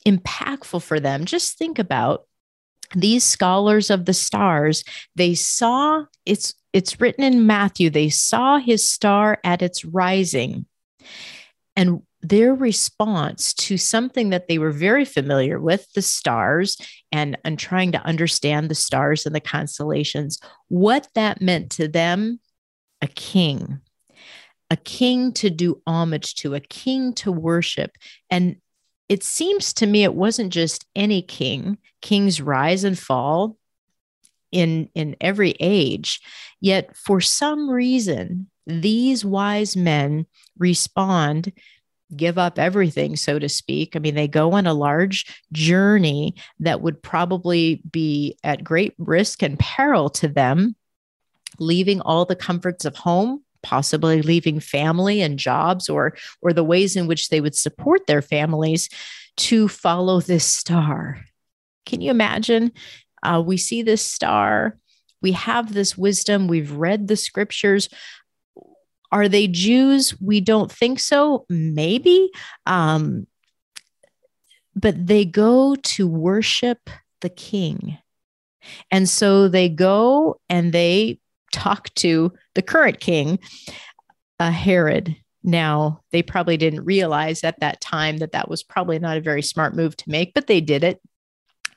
impactful 0.06 0.82
for 0.82 1.00
them. 1.00 1.26
Just 1.26 1.58
think 1.58 1.80
about 1.80 2.26
these 2.94 3.24
scholars 3.24 3.90
of 3.90 4.06
the 4.06 4.14
stars. 4.14 4.84
They 5.16 5.36
saw 5.36 6.06
it's 6.26 6.54
it's 6.74 7.02
written 7.02 7.24
in 7.24 7.46
Matthew, 7.46 7.90
they 7.90 8.10
saw 8.10 8.58
his 8.58 8.90
star 8.90 9.40
at 9.44 9.62
its 9.62 9.84
rising. 9.84 10.66
And 11.76 12.02
their 12.22 12.54
response 12.54 13.54
to 13.54 13.78
something 13.78 14.30
that 14.30 14.48
they 14.48 14.58
were 14.58 14.72
very 14.72 15.06
familiar 15.06 15.60
with 15.60 15.92
the 15.94 16.02
stars 16.02 16.78
and, 17.12 17.38
and 17.44 17.58
trying 17.58 17.92
to 17.94 18.06
understand 18.06 18.70
the 18.70 18.76
stars 18.76 19.26
and 19.26 19.34
the 19.34 19.42
constellations 19.42 20.40
what 20.68 21.08
that 21.16 21.42
meant 21.42 21.72
to 21.72 21.88
them 21.88 22.40
a 23.02 23.08
king, 23.08 23.82
a 24.70 24.78
king 24.78 25.34
to 25.34 25.50
do 25.50 25.82
homage 25.86 26.36
to, 26.36 26.56
a 26.56 26.60
king 26.60 27.14
to 27.14 27.32
worship. 27.32 27.92
And 28.30 28.58
it 29.10 29.24
seems 29.24 29.74
to 29.74 29.86
me 29.86 30.04
it 30.04 30.16
wasn't 30.16 30.54
just 30.54 30.86
any 30.96 31.22
king, 31.22 31.78
kings 32.02 32.40
rise 32.40 32.84
and 32.84 32.98
fall 32.98 33.58
in 34.52 34.90
in 34.96 35.16
every 35.20 35.52
age. 35.60 36.22
Yet 36.60 36.96
for 36.96 37.20
some 37.20 37.70
reason 37.70 38.50
these 38.68 39.26
wise 39.26 39.76
men 39.76 40.28
respond 40.58 41.52
give 42.16 42.38
up 42.38 42.60
everything 42.60 43.16
so 43.16 43.40
to 43.40 43.50
speak. 43.50 43.96
I 43.96 44.00
mean 44.00 44.16
they 44.16 44.28
go 44.28 44.54
on 44.54 44.68
a 44.68 44.74
large 44.74 45.26
journey 45.52 46.36
that 46.60 46.82
would 46.82 47.02
probably 47.02 47.82
be 47.90 48.38
at 48.44 48.64
great 48.64 48.94
risk 48.98 49.42
and 49.42 49.58
peril 49.58 50.10
to 50.12 50.28
them 50.28 50.76
leaving 51.62 52.02
all 52.02 52.26
the 52.26 52.36
comforts 52.36 52.84
of 52.86 52.96
home 52.96 53.42
possibly 53.64 54.22
leaving 54.24 54.60
family 54.60 55.22
and 55.22 55.38
jobs 55.40 55.88
or 55.88 56.18
or 56.42 56.52
the 56.52 56.64
ways 56.64 56.96
in 56.96 57.08
which 57.08 57.30
they 57.30 57.40
would 57.40 57.56
support 57.56 58.08
their 58.08 58.22
families 58.22 58.90
to 59.38 59.68
follow 59.68 60.20
this 60.20 60.46
star 60.46 61.24
can 61.86 62.02
you 62.02 62.12
imagine 62.12 62.72
Uh, 63.24 63.42
we 63.46 63.58
see 63.58 63.84
this 63.84 64.02
star. 64.02 64.78
We 65.22 65.34
have 65.34 65.74
this 65.74 65.98
wisdom. 65.98 66.48
We've 66.48 66.72
read 66.72 67.08
the 67.08 67.16
scriptures. 67.16 67.88
Are 69.12 69.30
they 69.30 69.48
Jews? 69.48 70.20
We 70.20 70.42
don't 70.42 70.72
think 70.72 71.00
so. 71.00 71.46
Maybe. 71.50 72.32
Um, 72.66 73.28
but 74.74 74.96
they 75.06 75.26
go 75.26 75.76
to 75.76 76.08
worship 76.08 76.90
the 77.20 77.30
king. 77.30 78.00
And 78.90 79.08
so 79.08 79.48
they 79.48 79.70
go 79.70 80.40
and 80.50 80.74
they 80.74 81.20
talk 81.52 81.94
to 81.96 82.34
the 82.56 82.62
current 82.62 83.00
king, 83.00 83.40
uh, 84.40 84.52
Herod. 84.52 85.16
Now, 85.44 86.02
they 86.12 86.22
probably 86.22 86.58
didn't 86.58 86.86
realize 86.86 87.44
at 87.44 87.60
that 87.62 87.82
time 87.82 88.18
that 88.18 88.34
that 88.34 88.50
was 88.50 88.64
probably 88.64 89.00
not 89.00 89.18
a 89.18 89.22
very 89.22 89.42
smart 89.42 89.76
move 89.76 89.98
to 89.98 90.10
make, 90.10 90.34
but 90.34 90.48
they 90.48 90.62
did 90.62 90.84
it 90.84 91.02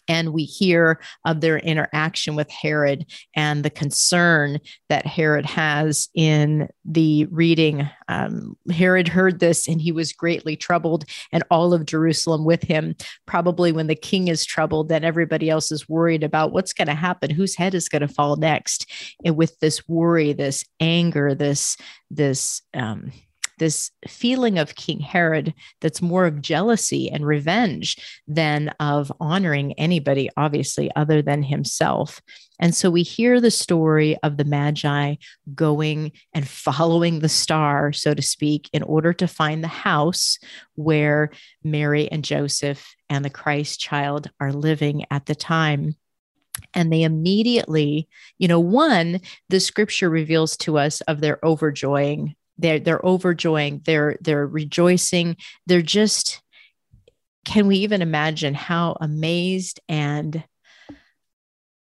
and 0.09 0.33
we 0.33 0.45
hear 0.45 1.01
of 1.25 1.41
their 1.41 1.59
interaction 1.59 2.35
with 2.35 2.51
Herod 2.51 3.07
and 3.35 3.65
the 3.65 3.71
concern 3.71 4.59
that 4.89 5.07
Herod 5.07 5.47
has 5.47 6.09
in 6.15 6.69
the 6.85 7.27
reading. 7.27 7.89
Um, 8.09 8.57
Herod 8.71 9.09
heard 9.09 9.41
this 9.41 9.69
and 9.69 9.81
he 9.81 9.93
was 9.93 10.13
greatly 10.13 10.57
troubled, 10.57 11.05
and 11.33 11.43
all 11.51 11.73
of 11.73 11.87
Jerusalem 11.87 12.45
with 12.45 12.63
him. 12.63 12.95
Probably 13.27 13.73
when 13.73 13.87
the 13.87 13.95
king 13.95 14.29
is 14.29 14.45
troubled, 14.45 14.89
then 14.89 15.05
everybody 15.05 15.49
else 15.51 15.73
is 15.73 15.89
worried 15.89 16.23
about 16.23 16.53
what's 16.53 16.73
going 16.73 16.89
to 16.89 16.95
happen, 16.95 17.31
whose 17.31 17.57
head 17.57 17.75
is 17.75 17.89
going 17.89 18.03
to 18.03 18.09
fall 18.09 18.37
next. 18.37 18.91
And 19.25 19.37
with 19.37 19.59
this 19.61 19.89
worry, 19.89 20.33
this 20.33 20.65
anger, 20.81 21.35
this 21.35 21.77
this 22.11 22.63
um, 22.75 23.13
this 23.59 23.91
feeling 24.09 24.59
of 24.59 24.75
King 24.75 25.01
Herod 25.01 25.55
that's 25.81 26.03
more 26.03 26.27
of 26.27 26.43
jealousy 26.43 27.11
and 27.11 27.27
revenge 27.27 27.97
than 28.27 28.71
of 28.81 29.13
honoring 29.21 29.73
anybody, 29.75 30.31
obviously, 30.37 30.91
other 30.97 31.23
than 31.23 31.43
himself. 31.43 32.21
And 32.59 32.75
so 32.75 32.91
we 32.91 33.03
hear 33.03 33.41
the 33.41 33.51
story 33.51 34.17
of 34.23 34.37
the 34.37 34.45
Magi 34.45 35.17
going 35.55 36.13
and 36.33 36.49
following 36.49 37.19
the 37.19 37.29
star, 37.29 37.93
so 37.93 38.15
to 38.15 38.23
speak, 38.23 38.71
in 38.73 38.83
order 38.83 39.13
to 39.13 39.27
find 39.27 39.63
the 39.63 39.69
house 39.69 40.39
where 40.77 41.31
Mary 41.63 42.11
and 42.11 42.25
Joseph 42.25 42.95
and 43.09 43.25
the 43.25 43.31
Christ 43.31 43.81
child 43.81 44.31
are 44.41 44.53
living 44.53 45.05
at 45.11 45.27
the 45.27 45.35
time 45.35 45.97
and 46.73 46.93
they 46.93 47.03
immediately 47.03 48.09
you 48.39 48.47
know 48.47 48.61
one 48.61 49.21
the 49.49 49.61
scripture 49.61 50.09
reveals 50.09 50.57
to 50.57 50.79
us 50.79 51.01
of 51.03 51.21
their 51.21 51.39
overjoying 51.43 52.35
they're 52.59 52.79
they're 52.79 53.05
overjoying 53.05 53.83
they're 53.85 54.17
they're 54.21 54.47
rejoicing. 54.47 55.37
They're 55.67 55.83
just 55.83 56.43
can 57.45 57.67
we 57.67 57.77
even 57.79 58.03
imagine 58.03 58.55
how 58.55 58.97
amazed 59.01 59.81
and 59.89 60.43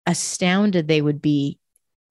astounded 0.06 0.88
they 0.88 1.02
would 1.02 1.20
be 1.20 1.58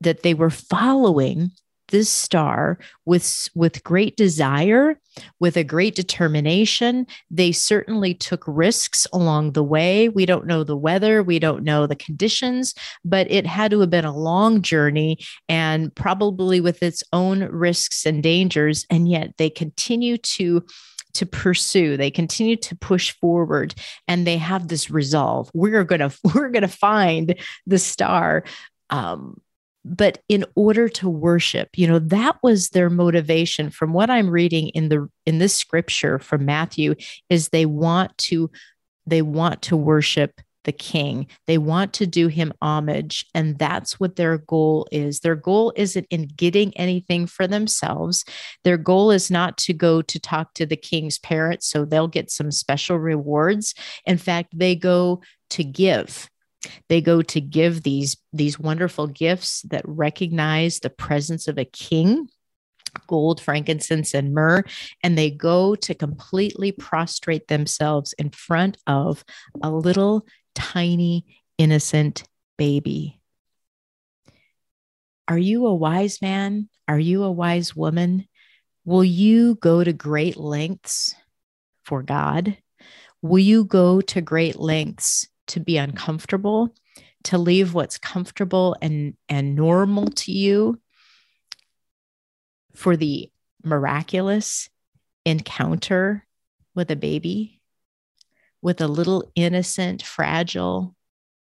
that 0.01 0.21
they 0.21 0.33
were 0.33 0.49
following 0.49 1.51
this 1.89 2.09
star 2.09 2.77
with 3.05 3.49
with 3.55 3.83
great 3.83 4.17
desire 4.17 4.99
with 5.39 5.57
a 5.57 5.63
great 5.63 5.95
determination. 5.95 7.07
They 7.29 7.51
certainly 7.51 8.13
took 8.13 8.43
risks 8.47 9.07
along 9.13 9.53
the 9.53 9.63
way. 9.63 10.09
We 10.09 10.25
don't 10.25 10.47
know 10.47 10.63
the 10.63 10.77
weather. 10.77 11.23
We 11.23 11.39
don't 11.39 11.63
know 11.63 11.87
the 11.87 11.95
conditions 11.95 12.73
but 13.03 13.29
it 13.31 13.45
had 13.45 13.71
to 13.71 13.79
have 13.79 13.89
been 13.89 14.05
a 14.05 14.15
long 14.15 14.61
journey 14.61 15.17
and 15.47 15.93
probably 15.95 16.61
with 16.61 16.83
its 16.83 17.03
own 17.13 17.43
risks 17.43 18.05
and 18.05 18.21
dangers. 18.21 18.85
And 18.89 19.09
yet 19.09 19.33
they 19.37 19.49
continue 19.49 20.17
to 20.17 20.65
to 21.13 21.25
pursue 21.25 21.97
they 21.97 22.11
continue 22.11 22.55
to 22.55 22.75
push 22.75 23.11
forward 23.11 23.73
and 24.07 24.27
they 24.27 24.37
have 24.37 24.67
this 24.67 24.91
resolve. 24.91 25.49
We're 25.53 25.83
to 25.99 26.11
we're 26.35 26.51
to 26.51 26.67
find 26.67 27.35
the 27.65 27.79
star 27.79 28.43
um, 28.89 29.41
but 29.95 30.19
in 30.29 30.45
order 30.55 30.89
to 30.89 31.09
worship 31.09 31.69
you 31.75 31.87
know 31.87 31.99
that 31.99 32.37
was 32.43 32.69
their 32.69 32.89
motivation. 32.89 33.69
From 33.69 33.93
what 33.93 34.09
i'm 34.09 34.29
reading 34.29 34.69
in 34.69 34.89
the 34.89 35.09
in 35.25 35.39
this 35.39 35.55
scripture 35.55 36.19
from 36.19 36.45
matthew 36.45 36.95
is 37.29 37.49
they 37.49 37.65
want 37.65 38.17
to 38.17 38.49
they 39.05 39.21
want 39.21 39.61
to 39.63 39.77
worship 39.77 40.41
the 40.67 40.71
king. 40.73 41.27
They 41.47 41.57
want 41.57 41.93
to 41.93 42.05
do 42.05 42.27
him 42.27 42.53
homage 42.61 43.25
and 43.33 43.57
that's 43.57 44.01
what 44.01 44.17
their 44.17 44.37
goal 44.37 44.85
is. 44.91 45.21
Their 45.21 45.35
goal 45.35 45.71
isn't 45.77 46.05
in 46.09 46.27
getting 46.35 46.75
anything 46.75 47.25
for 47.25 47.47
themselves. 47.47 48.25
Their 48.65 48.77
goal 48.77 49.09
is 49.09 49.31
not 49.31 49.57
to 49.59 49.73
go 49.73 50.01
to 50.01 50.19
talk 50.19 50.53
to 50.55 50.65
the 50.65 50.75
king's 50.75 51.19
parents 51.19 51.67
so 51.67 51.85
they'll 51.85 52.09
get 52.09 52.29
some 52.29 52.51
special 52.51 52.99
rewards. 52.99 53.73
In 54.05 54.17
fact 54.17 54.59
they 54.59 54.75
go 54.75 55.21
to 55.51 55.63
give 55.63 56.29
they 56.89 57.01
go 57.01 57.21
to 57.21 57.41
give 57.41 57.83
these 57.83 58.17
these 58.33 58.59
wonderful 58.59 59.07
gifts 59.07 59.61
that 59.63 59.81
recognize 59.85 60.79
the 60.79 60.89
presence 60.89 61.47
of 61.47 61.57
a 61.57 61.65
king 61.65 62.27
gold 63.05 63.39
frankincense 63.39 64.13
and 64.13 64.33
myrrh 64.33 64.63
and 65.03 65.17
they 65.17 65.29
go 65.29 65.75
to 65.75 65.93
completely 65.93 66.71
prostrate 66.71 67.47
themselves 67.47 68.13
in 68.13 68.29
front 68.29 68.77
of 68.87 69.23
a 69.61 69.69
little 69.69 70.25
tiny 70.55 71.25
innocent 71.57 72.23
baby. 72.57 73.19
Are 75.27 75.37
you 75.37 75.65
a 75.65 75.75
wise 75.75 76.21
man? 76.21 76.69
Are 76.87 76.99
you 76.99 77.23
a 77.23 77.31
wise 77.31 77.75
woman? 77.75 78.27
Will 78.85 79.03
you 79.03 79.55
go 79.55 79.83
to 79.83 79.91
great 79.91 80.37
lengths 80.37 81.13
for 81.83 82.01
god? 82.01 82.57
Will 83.21 83.39
you 83.39 83.65
go 83.65 83.99
to 84.01 84.21
great 84.21 84.57
lengths 84.57 85.27
to 85.47 85.59
be 85.59 85.77
uncomfortable, 85.77 86.73
to 87.23 87.37
leave 87.37 87.73
what's 87.73 87.97
comfortable 87.97 88.75
and, 88.81 89.15
and 89.27 89.55
normal 89.55 90.07
to 90.07 90.31
you 90.31 90.79
for 92.75 92.95
the 92.95 93.31
miraculous 93.63 94.69
encounter 95.25 96.25
with 96.75 96.91
a 96.91 96.95
baby, 96.95 97.59
with 98.61 98.81
a 98.81 98.87
little 98.87 99.31
innocent, 99.35 100.03
fragile 100.03 100.95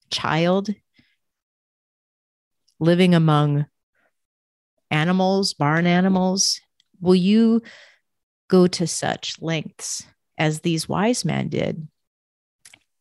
child 0.09 0.73
living 2.79 3.13
among 3.13 3.65
animals, 4.89 5.53
barn 5.53 5.85
animals? 5.85 6.61
Will 6.99 7.15
you 7.15 7.61
go 8.47 8.67
to 8.67 8.87
such 8.87 9.41
lengths 9.41 10.05
as 10.37 10.61
these 10.61 10.89
wise 10.89 11.23
men 11.23 11.49
did 11.49 11.87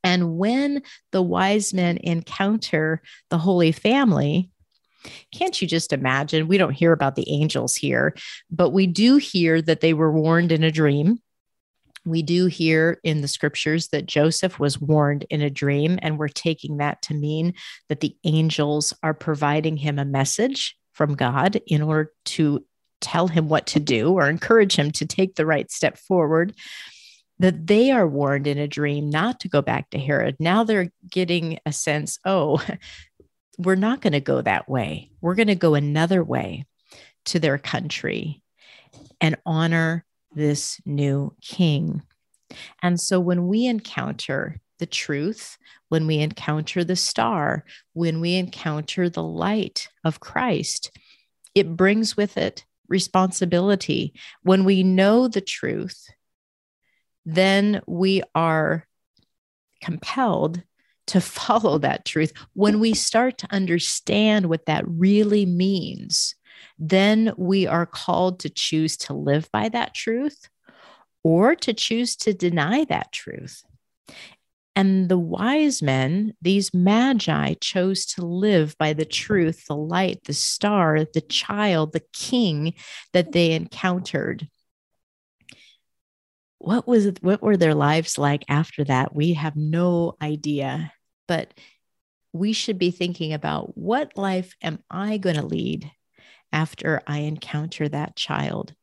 and 0.04 0.37
when 0.37 0.82
the 1.12 1.22
wise 1.22 1.74
men 1.74 1.98
encounter 1.98 3.02
the 3.30 3.38
Holy 3.38 3.72
Family, 3.72 4.50
can't 5.32 5.61
you 5.61 5.68
just 5.68 5.92
imagine? 5.92 6.48
We 6.48 6.58
don't 6.58 6.72
hear 6.72 6.92
about 6.92 7.16
the 7.16 7.30
angels 7.30 7.74
here, 7.74 8.14
but 8.50 8.70
we 8.70 8.87
do 8.87 9.16
hear 9.16 9.62
that 9.62 9.80
they 9.80 9.94
were 9.94 10.12
warned 10.12 10.52
in 10.52 10.62
a 10.62 10.70
dream. 10.70 11.20
We 12.04 12.22
do 12.22 12.46
hear 12.46 13.00
in 13.04 13.20
the 13.20 13.28
scriptures 13.28 13.88
that 13.88 14.06
Joseph 14.06 14.58
was 14.58 14.80
warned 14.80 15.26
in 15.30 15.42
a 15.42 15.50
dream, 15.50 15.98
and 16.02 16.18
we're 16.18 16.28
taking 16.28 16.78
that 16.78 17.02
to 17.02 17.14
mean 17.14 17.54
that 17.88 18.00
the 18.00 18.16
angels 18.24 18.94
are 19.02 19.14
providing 19.14 19.76
him 19.76 19.98
a 19.98 20.04
message 20.04 20.76
from 20.92 21.14
God 21.14 21.61
in 21.66 21.82
order 21.82 22.12
to 22.24 22.64
tell 23.00 23.28
him 23.28 23.48
what 23.48 23.66
to 23.68 23.80
do 23.80 24.12
or 24.12 24.28
encourage 24.28 24.74
him 24.74 24.90
to 24.90 25.06
take 25.06 25.34
the 25.37 25.46
right 25.46 25.70
step 25.70 25.96
forward 25.98 26.54
that 27.38 27.66
they 27.66 27.90
are 27.90 28.07
warned 28.07 28.46
in 28.46 28.59
a 28.59 28.68
dream 28.68 29.11
not 29.11 29.40
to 29.40 29.48
go 29.48 29.62
back 29.62 29.90
to 29.90 29.98
Herod. 29.98 30.37
Now 30.40 30.64
they're 30.64 30.92
getting 31.09 31.59
a 31.64 31.72
sense, 31.72 32.18
oh, 32.24 32.64
we're 33.59 33.74
not 33.74 34.01
going 34.01 34.12
to 34.12 34.20
go 34.20 34.40
that 34.42 34.68
way. 34.68 35.11
We're 35.20 35.35
going 35.35 35.48
to 35.48 35.55
go 35.55 35.74
another 35.74 36.22
way 36.22 36.66
to 37.27 37.38
their 37.38 37.59
country 37.59 38.42
and 39.20 39.37
honor 39.44 40.05
this 40.33 40.81
new 40.85 41.35
king. 41.42 42.03
And 42.83 43.01
so 43.01 43.20
when 43.20 43.48
we 43.48 43.66
encounter 43.66 44.61
the 44.79 44.87
truth, 44.87 45.59
when 45.88 46.07
we 46.07 46.18
encounter 46.18 46.85
the 46.85 46.96
star, 46.96 47.64
when 47.92 48.20
we 48.20 48.37
encounter 48.37 49.09
the 49.09 49.22
light 49.22 49.88
of 50.05 50.20
Christ, 50.20 50.90
it 51.55 51.77
brings 51.77 52.16
with 52.16 52.37
it 52.37 52.64
responsibility. 52.88 54.14
When 54.42 54.64
we 54.64 54.83
know 54.83 55.29
the 55.29 55.40
truth, 55.40 56.09
then 57.28 57.82
we 57.86 58.22
are 58.34 58.86
compelled 59.82 60.62
to 61.08 61.20
follow 61.20 61.78
that 61.78 62.04
truth. 62.04 62.32
When 62.54 62.80
we 62.80 62.94
start 62.94 63.38
to 63.38 63.54
understand 63.54 64.46
what 64.46 64.66
that 64.66 64.84
really 64.86 65.44
means, 65.44 66.34
then 66.78 67.32
we 67.36 67.66
are 67.66 67.86
called 67.86 68.40
to 68.40 68.48
choose 68.48 68.96
to 68.96 69.12
live 69.12 69.48
by 69.52 69.68
that 69.68 69.94
truth 69.94 70.48
or 71.22 71.54
to 71.54 71.74
choose 71.74 72.16
to 72.16 72.32
deny 72.32 72.84
that 72.84 73.12
truth. 73.12 73.62
And 74.74 75.08
the 75.08 75.18
wise 75.18 75.82
men, 75.82 76.34
these 76.40 76.72
magi, 76.72 77.54
chose 77.60 78.06
to 78.06 78.24
live 78.24 78.78
by 78.78 78.92
the 78.92 79.04
truth, 79.04 79.66
the 79.66 79.76
light, 79.76 80.22
the 80.24 80.32
star, 80.32 81.04
the 81.04 81.20
child, 81.20 81.92
the 81.92 82.04
king 82.12 82.74
that 83.12 83.32
they 83.32 83.52
encountered 83.52 84.48
what 86.58 86.86
was 86.86 87.12
what 87.20 87.42
were 87.42 87.56
their 87.56 87.74
lives 87.74 88.18
like 88.18 88.44
after 88.48 88.84
that 88.84 89.14
we 89.14 89.34
have 89.34 89.56
no 89.56 90.16
idea 90.20 90.92
but 91.26 91.52
we 92.32 92.52
should 92.52 92.78
be 92.78 92.90
thinking 92.90 93.32
about 93.32 93.76
what 93.76 94.16
life 94.16 94.54
am 94.62 94.80
I 94.90 95.18
going 95.18 95.36
to 95.36 95.46
lead 95.46 95.90
after 96.52 97.02
I 97.06 97.20
encounter 97.20 97.88
that 97.88 98.16
child? 98.16 98.74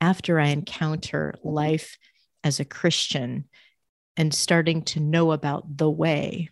After 0.00 0.38
I 0.38 0.48
encounter 0.48 1.34
life 1.42 1.98
as 2.44 2.60
a 2.60 2.64
Christian 2.64 3.48
and 4.16 4.32
starting 4.32 4.82
to 4.82 5.00
know 5.00 5.32
about 5.32 5.76
the 5.76 5.90
way, 5.90 6.50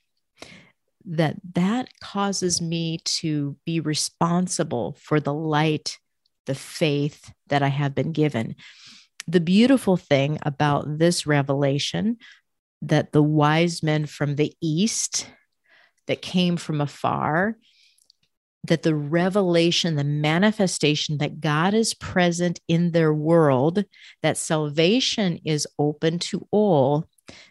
that 1.09 1.37
that 1.55 1.89
causes 2.01 2.61
me 2.61 2.99
to 3.05 3.57
be 3.65 3.79
responsible 3.79 4.97
for 5.01 5.21
the 5.21 5.35
light, 5.35 5.99
the 6.47 6.55
faith 6.55 7.33
that 7.47 7.63
I 7.63 7.69
have 7.69 7.95
been 7.95 8.11
given. 8.11 8.57
The 9.29 9.41
beautiful 9.41 9.97
thing 9.97 10.39
about 10.43 10.99
this 10.99 11.27
revelation 11.27 12.19
that 12.83 13.13
the 13.13 13.23
wise 13.23 13.83
men 13.83 14.07
from 14.07 14.37
the 14.37 14.53
east 14.61 15.29
that 16.07 16.23
came 16.23 16.57
from 16.57 16.81
afar 16.81 17.57
that 18.65 18.83
the 18.83 18.95
revelation, 18.95 19.97
the 19.97 20.05
manifestation 20.05 21.19
that 21.19 21.41
God 21.41 21.75
is 21.75 21.95
present 21.95 22.61
in 22.69 22.91
their 22.91 23.15
world, 23.15 23.85
that 24.23 24.37
salvation 24.37 25.39
is 25.45 25.67
open 25.79 26.19
to 26.19 26.47
all. 26.51 27.07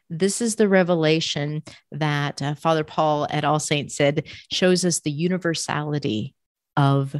This 0.09 0.41
is 0.41 0.55
the 0.55 0.67
revelation 0.67 1.63
that 1.91 2.41
uh, 2.41 2.55
Father 2.55 2.83
Paul 2.83 3.27
at 3.29 3.43
All 3.43 3.59
Saints 3.59 3.95
said 3.95 4.27
shows 4.51 4.85
us 4.85 4.99
the 4.99 5.11
universality 5.11 6.35
of, 6.77 7.15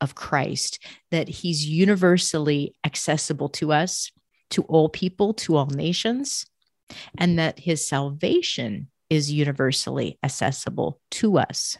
of 0.00 0.14
Christ, 0.14 0.78
that 1.10 1.28
he's 1.28 1.66
universally 1.66 2.74
accessible 2.84 3.48
to 3.50 3.72
us, 3.72 4.10
to 4.50 4.62
all 4.62 4.88
people, 4.88 5.34
to 5.34 5.56
all 5.56 5.66
nations, 5.66 6.46
and 7.18 7.38
that 7.38 7.58
his 7.58 7.86
salvation 7.86 8.88
is 9.10 9.32
universally 9.32 10.18
accessible 10.22 11.00
to 11.12 11.38
us. 11.38 11.76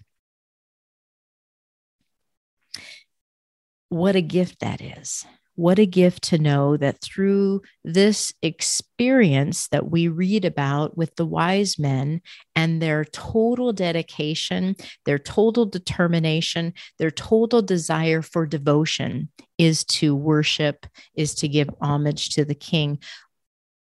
What 3.89 4.17
a 4.17 4.23
gift 4.23 4.61
that 4.61 4.81
is. 4.81 5.25
What 5.57 5.79
a 5.79 5.87
gift 5.87 6.25
to 6.25 6.39
know 6.39 6.77
that 6.77 7.01
through 7.01 7.63
this 7.83 8.33
experience 8.43 9.69
that 9.69 9.91
we 9.91 10.07
read 10.07 10.45
about 10.45 10.99
with 10.99 11.17
the 11.17 11.25
wise 11.25 11.79
men 11.79 12.21
and 12.55 12.81
their 12.81 13.07
total 13.07 13.73
dedication, 13.73 14.77
their 15.07 15.19
total 15.19 15.65
determination, 15.65 16.75
their 16.99 17.11
total 17.11 17.63
desire 17.63 18.21
for 18.21 18.47
devotion 18.47 19.31
is 19.57 19.83
to 19.85 20.15
worship, 20.15 20.87
is 21.15 21.35
to 21.37 21.49
give 21.49 21.71
homage 21.81 22.31
to 22.35 22.45
the 22.45 22.55
king. 22.55 22.99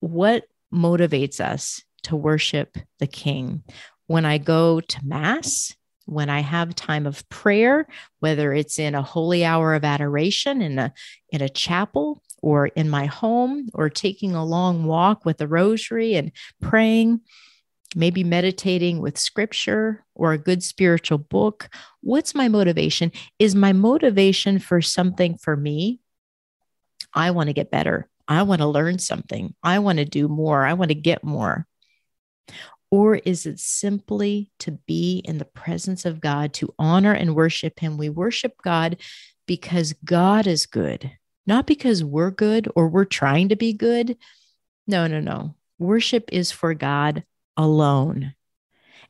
What 0.01 0.45
motivates 0.73 1.41
us 1.41 1.83
to 2.05 2.17
worship 2.17 2.79
the 3.01 3.07
king? 3.07 3.65
When 4.07 4.25
I 4.25 4.39
go 4.39 4.81
to 4.81 5.01
Mass, 5.05 5.75
when 6.07 6.31
I 6.31 6.41
have 6.41 6.75
time 6.75 7.07
of 7.07 7.29
prayer, 7.29 7.87
whether 8.21 8.53
it's 8.53 8.79
in 8.79 8.95
a 8.95 9.03
holy 9.03 9.45
hour 9.45 9.75
of 9.75 9.85
adoration 9.85 10.63
in 10.63 10.79
a 10.79 10.93
in 11.31 11.43
a 11.43 11.49
chapel 11.49 12.23
or 12.43 12.69
in 12.69 12.89
my 12.89 13.07
home 13.07 13.69
or 13.75 13.91
taking 13.91 14.35
a 14.35 14.45
long 14.45 14.85
walk 14.85 15.25
with 15.25 15.41
a 15.41 15.49
rosary 15.49 16.15
and 16.15 16.33
praying, 16.63 17.21
maybe 17.95 18.25
meditating 18.25 19.01
with 19.01 19.19
scripture 19.19 20.05
or 20.15 20.33
a 20.33 20.39
good 20.39 20.63
spiritual 20.63 21.19
book, 21.19 21.69
what's 22.01 22.35
my 22.35 22.49
motivation? 22.49 23.11
Is 23.39 23.55
my 23.55 23.73
motivation 23.73 24.59
for 24.59 24.81
something 24.81 25.37
for 25.37 25.57
me? 25.57 26.01
I 27.13 27.33
want 27.33 27.49
to 27.49 27.55
get 27.55 27.71
better. 27.71 28.09
I 28.29 28.43
want 28.43 28.61
to 28.61 28.67
learn 28.67 28.99
something. 28.99 29.55
I 29.63 29.79
want 29.79 29.99
to 29.99 30.05
do 30.05 30.29
more. 30.29 30.65
I 30.65 30.75
want 30.75 30.91
to 30.91 30.95
get 30.95 31.25
more. 31.25 31.67
Or 32.91 33.17
is 33.17 33.47
it 33.47 33.59
simply 33.59 34.51
to 34.61 34.73
be 34.73 35.23
in 35.25 35.39
the 35.39 35.45
presence 35.45 36.05
of 36.05 36.21
God, 36.21 36.53
to 36.55 36.75
honor 36.79 37.13
and 37.13 37.35
worship 37.35 37.81
Him? 37.81 37.97
We 37.97 38.09
worship 38.09 38.63
God 38.63 38.97
because 39.47 39.95
God 40.05 40.47
is 40.47 40.67
good, 40.67 41.11
not 41.47 41.67
because 41.67 42.05
we're 42.05 42.31
good 42.31 42.69
or 42.77 42.89
we're 42.89 43.05
trying 43.05 43.49
to 43.49 43.57
be 43.57 43.73
good. 43.73 44.17
No, 44.87 45.07
no, 45.07 45.21
no. 45.21 45.55
Worship 45.79 46.29
is 46.33 46.53
for 46.53 46.75
God 46.75 47.25
alone. 47.57 48.35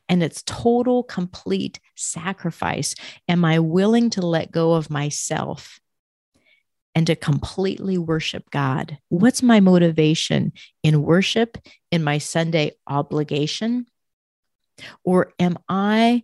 And 0.09 0.23
it's 0.23 0.41
total, 0.43 1.03
complete 1.03 1.79
sacrifice. 1.95 2.95
Am 3.27 3.43
I 3.43 3.59
willing 3.59 4.09
to 4.11 4.25
let 4.25 4.51
go 4.51 4.73
of 4.73 4.89
myself 4.89 5.79
and 6.97 7.05
to 7.05 7.15
completely 7.15 7.95
worship 7.95 8.49
God? 8.49 8.97
What's 9.09 9.43
my 9.43 9.59
motivation 9.59 10.51
in 10.81 11.03
worship, 11.03 11.59
in 11.91 12.03
my 12.03 12.17
Sunday 12.17 12.71
obligation? 12.87 13.85
Or 15.03 15.31
am 15.37 15.59
I 15.69 16.23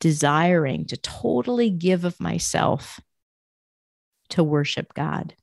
desiring 0.00 0.86
to 0.86 0.96
totally 0.96 1.68
give 1.68 2.06
of 2.06 2.18
myself 2.18 2.98
to 4.30 4.42
worship 4.42 4.94
God? 4.94 5.34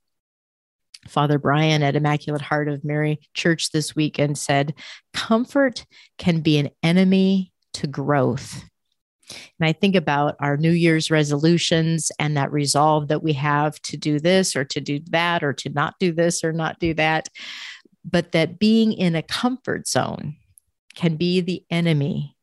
Father 1.08 1.38
Brian 1.38 1.84
at 1.84 1.96
Immaculate 1.96 2.42
Heart 2.42 2.68
of 2.68 2.84
Mary 2.84 3.20
Church 3.36 3.70
this 3.70 3.96
weekend 3.96 4.40
said, 4.40 4.74
Comfort 5.14 5.86
can 6.18 6.40
be 6.40 6.58
an 6.58 6.72
enemy 6.82 7.54
to 7.74 7.86
growth. 7.86 8.64
And 9.60 9.68
I 9.68 9.74
think 9.74 9.96
about 9.96 10.36
our 10.40 10.58
New 10.58 10.72
Year's 10.72 11.12
resolutions 11.12 12.12
and 12.20 12.38
that 12.38 12.52
resolve 12.52 13.08
that 13.08 13.24
we 13.24 13.34
have 13.34 13.82
to 13.84 13.98
do 13.98 14.20
this 14.20 14.56
or 14.56 14.64
to 14.66 14.82
do 14.82 15.00
that 15.10 15.44
or 15.44 15.54
to 15.54 15.70
not 15.70 15.96
do 16.00 16.12
this 16.12 16.44
or 16.44 16.54
not 16.54 16.80
do 16.80 16.94
that. 16.96 17.30
But 18.06 18.34
that 18.34 18.60
being 18.60 18.94
in 18.94 19.16
a 19.16 19.22
comfort 19.22 19.88
zone 19.88 20.36
can 20.96 21.16
be 21.16 21.42
the 21.42 21.64
enemy 21.70 22.36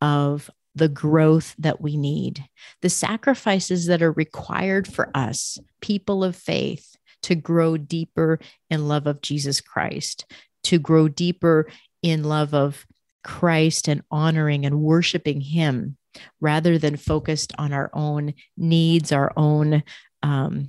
of 0.00 0.50
the 0.74 0.88
growth 0.88 1.54
that 1.58 1.80
we 1.80 1.96
need, 1.96 2.44
the 2.82 2.90
sacrifices 2.90 3.86
that 3.86 4.02
are 4.02 4.12
required 4.12 4.88
for 4.88 5.10
us, 5.14 5.58
people 5.80 6.24
of 6.24 6.34
faith, 6.34 6.96
to 7.22 7.34
grow 7.34 7.76
deeper 7.76 8.38
in 8.70 8.88
love 8.88 9.06
of 9.06 9.22
Jesus 9.22 9.60
Christ, 9.60 10.26
to 10.64 10.78
grow 10.78 11.08
deeper 11.08 11.68
in 12.02 12.24
love 12.24 12.52
of 12.54 12.86
Christ 13.22 13.88
and 13.88 14.02
honoring 14.10 14.66
and 14.66 14.80
worshiping 14.80 15.40
Him 15.40 15.96
rather 16.40 16.78
than 16.78 16.96
focused 16.96 17.52
on 17.58 17.72
our 17.72 17.90
own 17.92 18.34
needs, 18.56 19.12
our 19.12 19.32
own 19.36 19.82
um, 20.22 20.68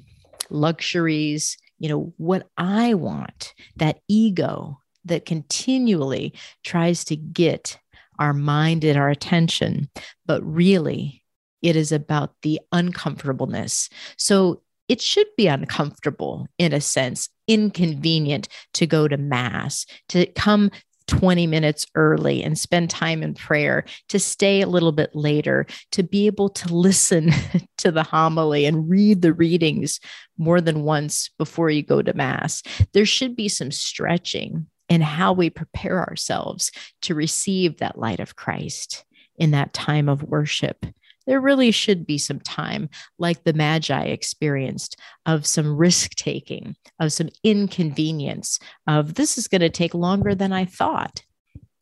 luxuries, 0.49 1.57
you 1.79 1.89
know, 1.89 2.13
what 2.17 2.47
I 2.57 2.93
want, 2.93 3.53
that 3.77 3.99
ego 4.07 4.79
that 5.05 5.25
continually 5.25 6.33
tries 6.63 7.03
to 7.05 7.15
get 7.15 7.77
our 8.19 8.33
mind 8.33 8.83
and 8.83 8.97
our 8.97 9.09
attention, 9.09 9.89
but 10.25 10.41
really 10.43 11.23
it 11.61 11.75
is 11.75 11.91
about 11.91 12.33
the 12.41 12.59
uncomfortableness. 12.71 13.89
So 14.17 14.61
it 14.87 15.01
should 15.01 15.27
be 15.35 15.47
uncomfortable 15.47 16.47
in 16.57 16.73
a 16.73 16.81
sense, 16.81 17.29
inconvenient 17.47 18.47
to 18.73 18.85
go 18.85 19.07
to 19.07 19.17
mass, 19.17 19.85
to 20.09 20.27
come 20.27 20.69
20 21.07 21.47
minutes 21.47 21.85
early 21.95 22.43
and 22.43 22.57
spend 22.57 22.89
time 22.89 23.23
in 23.23 23.33
prayer, 23.33 23.85
to 24.09 24.19
stay 24.19 24.61
a 24.61 24.67
little 24.67 24.91
bit 24.91 25.15
later, 25.15 25.65
to 25.91 26.03
be 26.03 26.25
able 26.25 26.49
to 26.49 26.73
listen 26.73 27.31
to 27.77 27.91
the 27.91 28.03
homily 28.03 28.65
and 28.65 28.89
read 28.89 29.21
the 29.21 29.33
readings 29.33 29.99
more 30.37 30.61
than 30.61 30.83
once 30.83 31.29
before 31.37 31.69
you 31.69 31.83
go 31.83 32.01
to 32.01 32.13
Mass. 32.13 32.63
There 32.93 33.05
should 33.05 33.35
be 33.35 33.49
some 33.49 33.71
stretching 33.71 34.67
in 34.89 35.01
how 35.01 35.33
we 35.33 35.49
prepare 35.49 36.07
ourselves 36.07 36.71
to 37.01 37.15
receive 37.15 37.77
that 37.77 37.97
light 37.97 38.19
of 38.19 38.35
Christ 38.35 39.05
in 39.37 39.51
that 39.51 39.73
time 39.73 40.07
of 40.09 40.23
worship 40.23 40.85
there 41.25 41.39
really 41.39 41.71
should 41.71 42.05
be 42.05 42.17
some 42.17 42.39
time, 42.39 42.89
like 43.17 43.43
the 43.43 43.53
Magi 43.53 44.03
experienced, 44.03 44.99
of 45.25 45.45
some 45.45 45.75
risk 45.75 46.15
taking, 46.15 46.75
of 46.99 47.11
some 47.11 47.29
inconvenience, 47.43 48.59
of 48.87 49.15
this 49.15 49.37
is 49.37 49.47
going 49.47 49.61
to 49.61 49.69
take 49.69 49.93
longer 49.93 50.35
than 50.35 50.53
I 50.53 50.65
thought. 50.65 51.23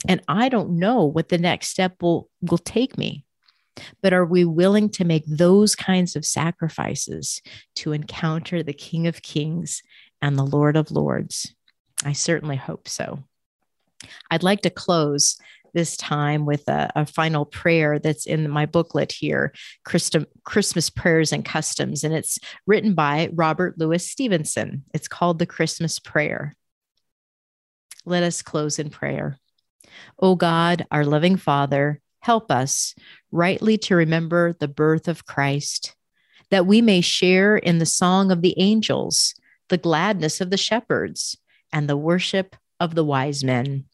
And 0.07 0.21
I 0.27 0.49
don't 0.49 0.79
know 0.79 1.05
what 1.05 1.29
the 1.29 1.37
next 1.37 1.69
step 1.69 2.01
will, 2.01 2.29
will 2.41 2.57
take 2.57 2.97
me. 2.97 3.25
But 4.01 4.13
are 4.13 4.25
we 4.25 4.45
willing 4.45 4.89
to 4.91 5.05
make 5.05 5.23
those 5.25 5.75
kinds 5.75 6.15
of 6.15 6.25
sacrifices 6.25 7.41
to 7.75 7.91
encounter 7.91 8.61
the 8.61 8.73
King 8.73 9.07
of 9.07 9.21
Kings 9.21 9.81
and 10.21 10.37
the 10.37 10.45
Lord 10.45 10.77
of 10.77 10.91
Lords? 10.91 11.55
I 12.05 12.13
certainly 12.13 12.57
hope 12.57 12.87
so. 12.87 13.23
I'd 14.29 14.43
like 14.43 14.61
to 14.61 14.69
close 14.69 15.37
this 15.73 15.97
time 15.97 16.45
with 16.45 16.67
a, 16.67 16.91
a 16.95 17.05
final 17.05 17.45
prayer 17.45 17.99
that's 17.99 18.25
in 18.25 18.49
my 18.49 18.65
booklet 18.65 19.11
here 19.11 19.53
Christmas 19.83 20.89
Prayers 20.89 21.31
and 21.31 21.43
Customs. 21.43 22.03
And 22.03 22.13
it's 22.13 22.39
written 22.67 22.93
by 22.93 23.29
Robert 23.33 23.77
Louis 23.77 24.05
Stevenson. 24.05 24.83
It's 24.93 25.07
called 25.07 25.39
the 25.39 25.45
Christmas 25.45 25.99
Prayer. 25.99 26.55
Let 28.05 28.23
us 28.23 28.41
close 28.41 28.79
in 28.79 28.89
prayer. 28.89 29.37
O 30.19 30.35
God, 30.35 30.85
our 30.91 31.05
loving 31.05 31.37
Father, 31.37 32.01
help 32.19 32.51
us 32.51 32.95
rightly 33.31 33.77
to 33.77 33.95
remember 33.95 34.53
the 34.59 34.67
birth 34.67 35.07
of 35.07 35.25
Christ, 35.25 35.95
that 36.49 36.65
we 36.65 36.81
may 36.81 37.01
share 37.01 37.57
in 37.57 37.79
the 37.79 37.85
song 37.85 38.31
of 38.31 38.41
the 38.41 38.55
angels, 38.57 39.35
the 39.69 39.77
gladness 39.77 40.41
of 40.41 40.49
the 40.49 40.57
shepherds, 40.57 41.37
and 41.71 41.87
the 41.87 41.97
worship 41.97 42.55
of 42.79 42.95
the 42.95 43.03
wise 43.03 43.43
men. 43.43 43.85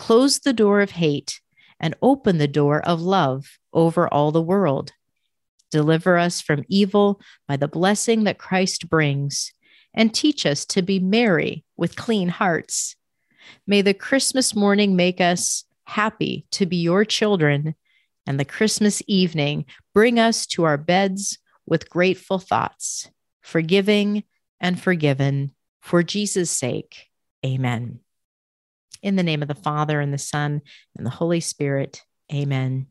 Close 0.00 0.38
the 0.38 0.54
door 0.54 0.80
of 0.80 0.92
hate 0.92 1.42
and 1.78 1.94
open 2.00 2.38
the 2.38 2.48
door 2.48 2.80
of 2.80 3.02
love 3.02 3.58
over 3.74 4.08
all 4.08 4.32
the 4.32 4.40
world. 4.40 4.92
Deliver 5.70 6.16
us 6.16 6.40
from 6.40 6.64
evil 6.68 7.20
by 7.46 7.58
the 7.58 7.68
blessing 7.68 8.24
that 8.24 8.38
Christ 8.38 8.88
brings, 8.88 9.52
and 9.92 10.12
teach 10.12 10.46
us 10.46 10.64
to 10.64 10.80
be 10.80 11.00
merry 11.00 11.66
with 11.76 11.96
clean 11.96 12.30
hearts. 12.30 12.96
May 13.66 13.82
the 13.82 13.92
Christmas 13.92 14.56
morning 14.56 14.96
make 14.96 15.20
us 15.20 15.64
happy 15.84 16.46
to 16.52 16.64
be 16.64 16.78
your 16.78 17.04
children, 17.04 17.74
and 18.26 18.40
the 18.40 18.46
Christmas 18.46 19.02
evening 19.06 19.66
bring 19.92 20.18
us 20.18 20.46
to 20.46 20.64
our 20.64 20.78
beds 20.78 21.36
with 21.66 21.90
grateful 21.90 22.38
thoughts, 22.38 23.10
forgiving 23.42 24.24
and 24.60 24.80
forgiven 24.80 25.52
for 25.82 26.02
Jesus' 26.02 26.50
sake. 26.50 27.10
Amen. 27.44 28.00
In 29.02 29.16
the 29.16 29.22
name 29.22 29.42
of 29.42 29.48
the 29.48 29.54
Father, 29.54 30.00
and 30.00 30.12
the 30.12 30.18
Son, 30.18 30.60
and 30.96 31.06
the 31.06 31.10
Holy 31.10 31.40
Spirit. 31.40 32.02
Amen. 32.32 32.86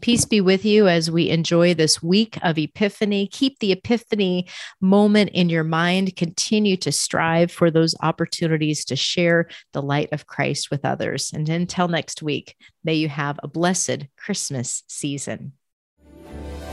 Peace 0.00 0.24
be 0.26 0.40
with 0.40 0.64
you 0.64 0.88
as 0.88 1.10
we 1.10 1.30
enjoy 1.30 1.72
this 1.72 2.02
week 2.02 2.38
of 2.42 2.58
Epiphany. 2.58 3.28
Keep 3.28 3.58
the 3.58 3.72
Epiphany 3.72 4.46
moment 4.80 5.30
in 5.32 5.48
your 5.48 5.64
mind. 5.64 6.16
Continue 6.16 6.76
to 6.78 6.92
strive 6.92 7.50
for 7.50 7.70
those 7.70 7.94
opportunities 8.02 8.84
to 8.86 8.96
share 8.96 9.48
the 9.72 9.80
light 9.82 10.10
of 10.12 10.26
Christ 10.26 10.70
with 10.70 10.84
others. 10.84 11.30
And 11.32 11.48
until 11.48 11.88
next 11.88 12.22
week, 12.22 12.56
may 12.82 12.94
you 12.94 13.08
have 13.08 13.40
a 13.42 13.48
blessed 13.48 14.06
Christmas 14.18 14.82
season. 14.86 15.52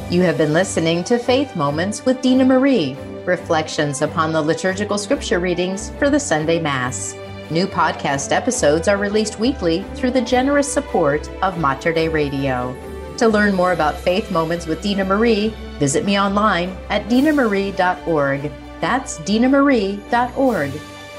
You 0.10 0.24
have 0.24 0.38
been 0.38 0.52
listening 0.52 1.06
to 1.06 1.18
Faith 1.18 1.56
Moments 1.56 2.04
with 2.04 2.22
Dina 2.22 2.44
Marie, 2.44 2.98
reflections 3.24 4.02
upon 4.02 4.34
the 4.34 4.42
liturgical 4.42 4.98
scripture 4.98 5.40
readings 5.40 5.92
for 5.92 6.10
the 6.10 6.20
Sunday 6.20 6.60
Mass. 6.60 7.16
New 7.52 7.68
podcast 7.68 8.32
episodes 8.32 8.88
are 8.88 8.96
released 8.96 9.38
weekly 9.38 9.84
through 9.96 10.12
the 10.12 10.22
generous 10.22 10.72
support 10.72 11.30
of 11.44 11.60
Mater 11.60 11.92
Dei 11.92 12.08
Radio. 12.08 12.74
To 13.18 13.28
learn 13.28 13.54
more 13.54 13.74
about 13.74 13.98
Faith 13.98 14.32
Moments 14.32 14.66
with 14.66 14.82
Dina 14.82 15.04
Marie, 15.04 15.50
visit 15.78 16.06
me 16.06 16.18
online 16.18 16.70
at 16.90 17.10
dinamarie.org. 17.10 18.52
That's 18.80 19.20
dinamarie.org. 19.20 20.72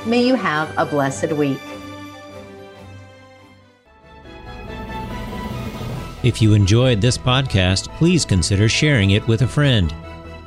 May 0.06 0.26
you 0.26 0.34
have 0.34 0.72
a 0.78 0.86
blessed 0.86 1.32
week. 1.32 1.60
If 6.22 6.40
you 6.40 6.54
enjoyed 6.54 7.02
this 7.02 7.18
podcast, 7.18 7.88
please 7.98 8.24
consider 8.24 8.70
sharing 8.70 9.10
it 9.10 9.26
with 9.28 9.42
a 9.42 9.46
friend. 9.46 9.94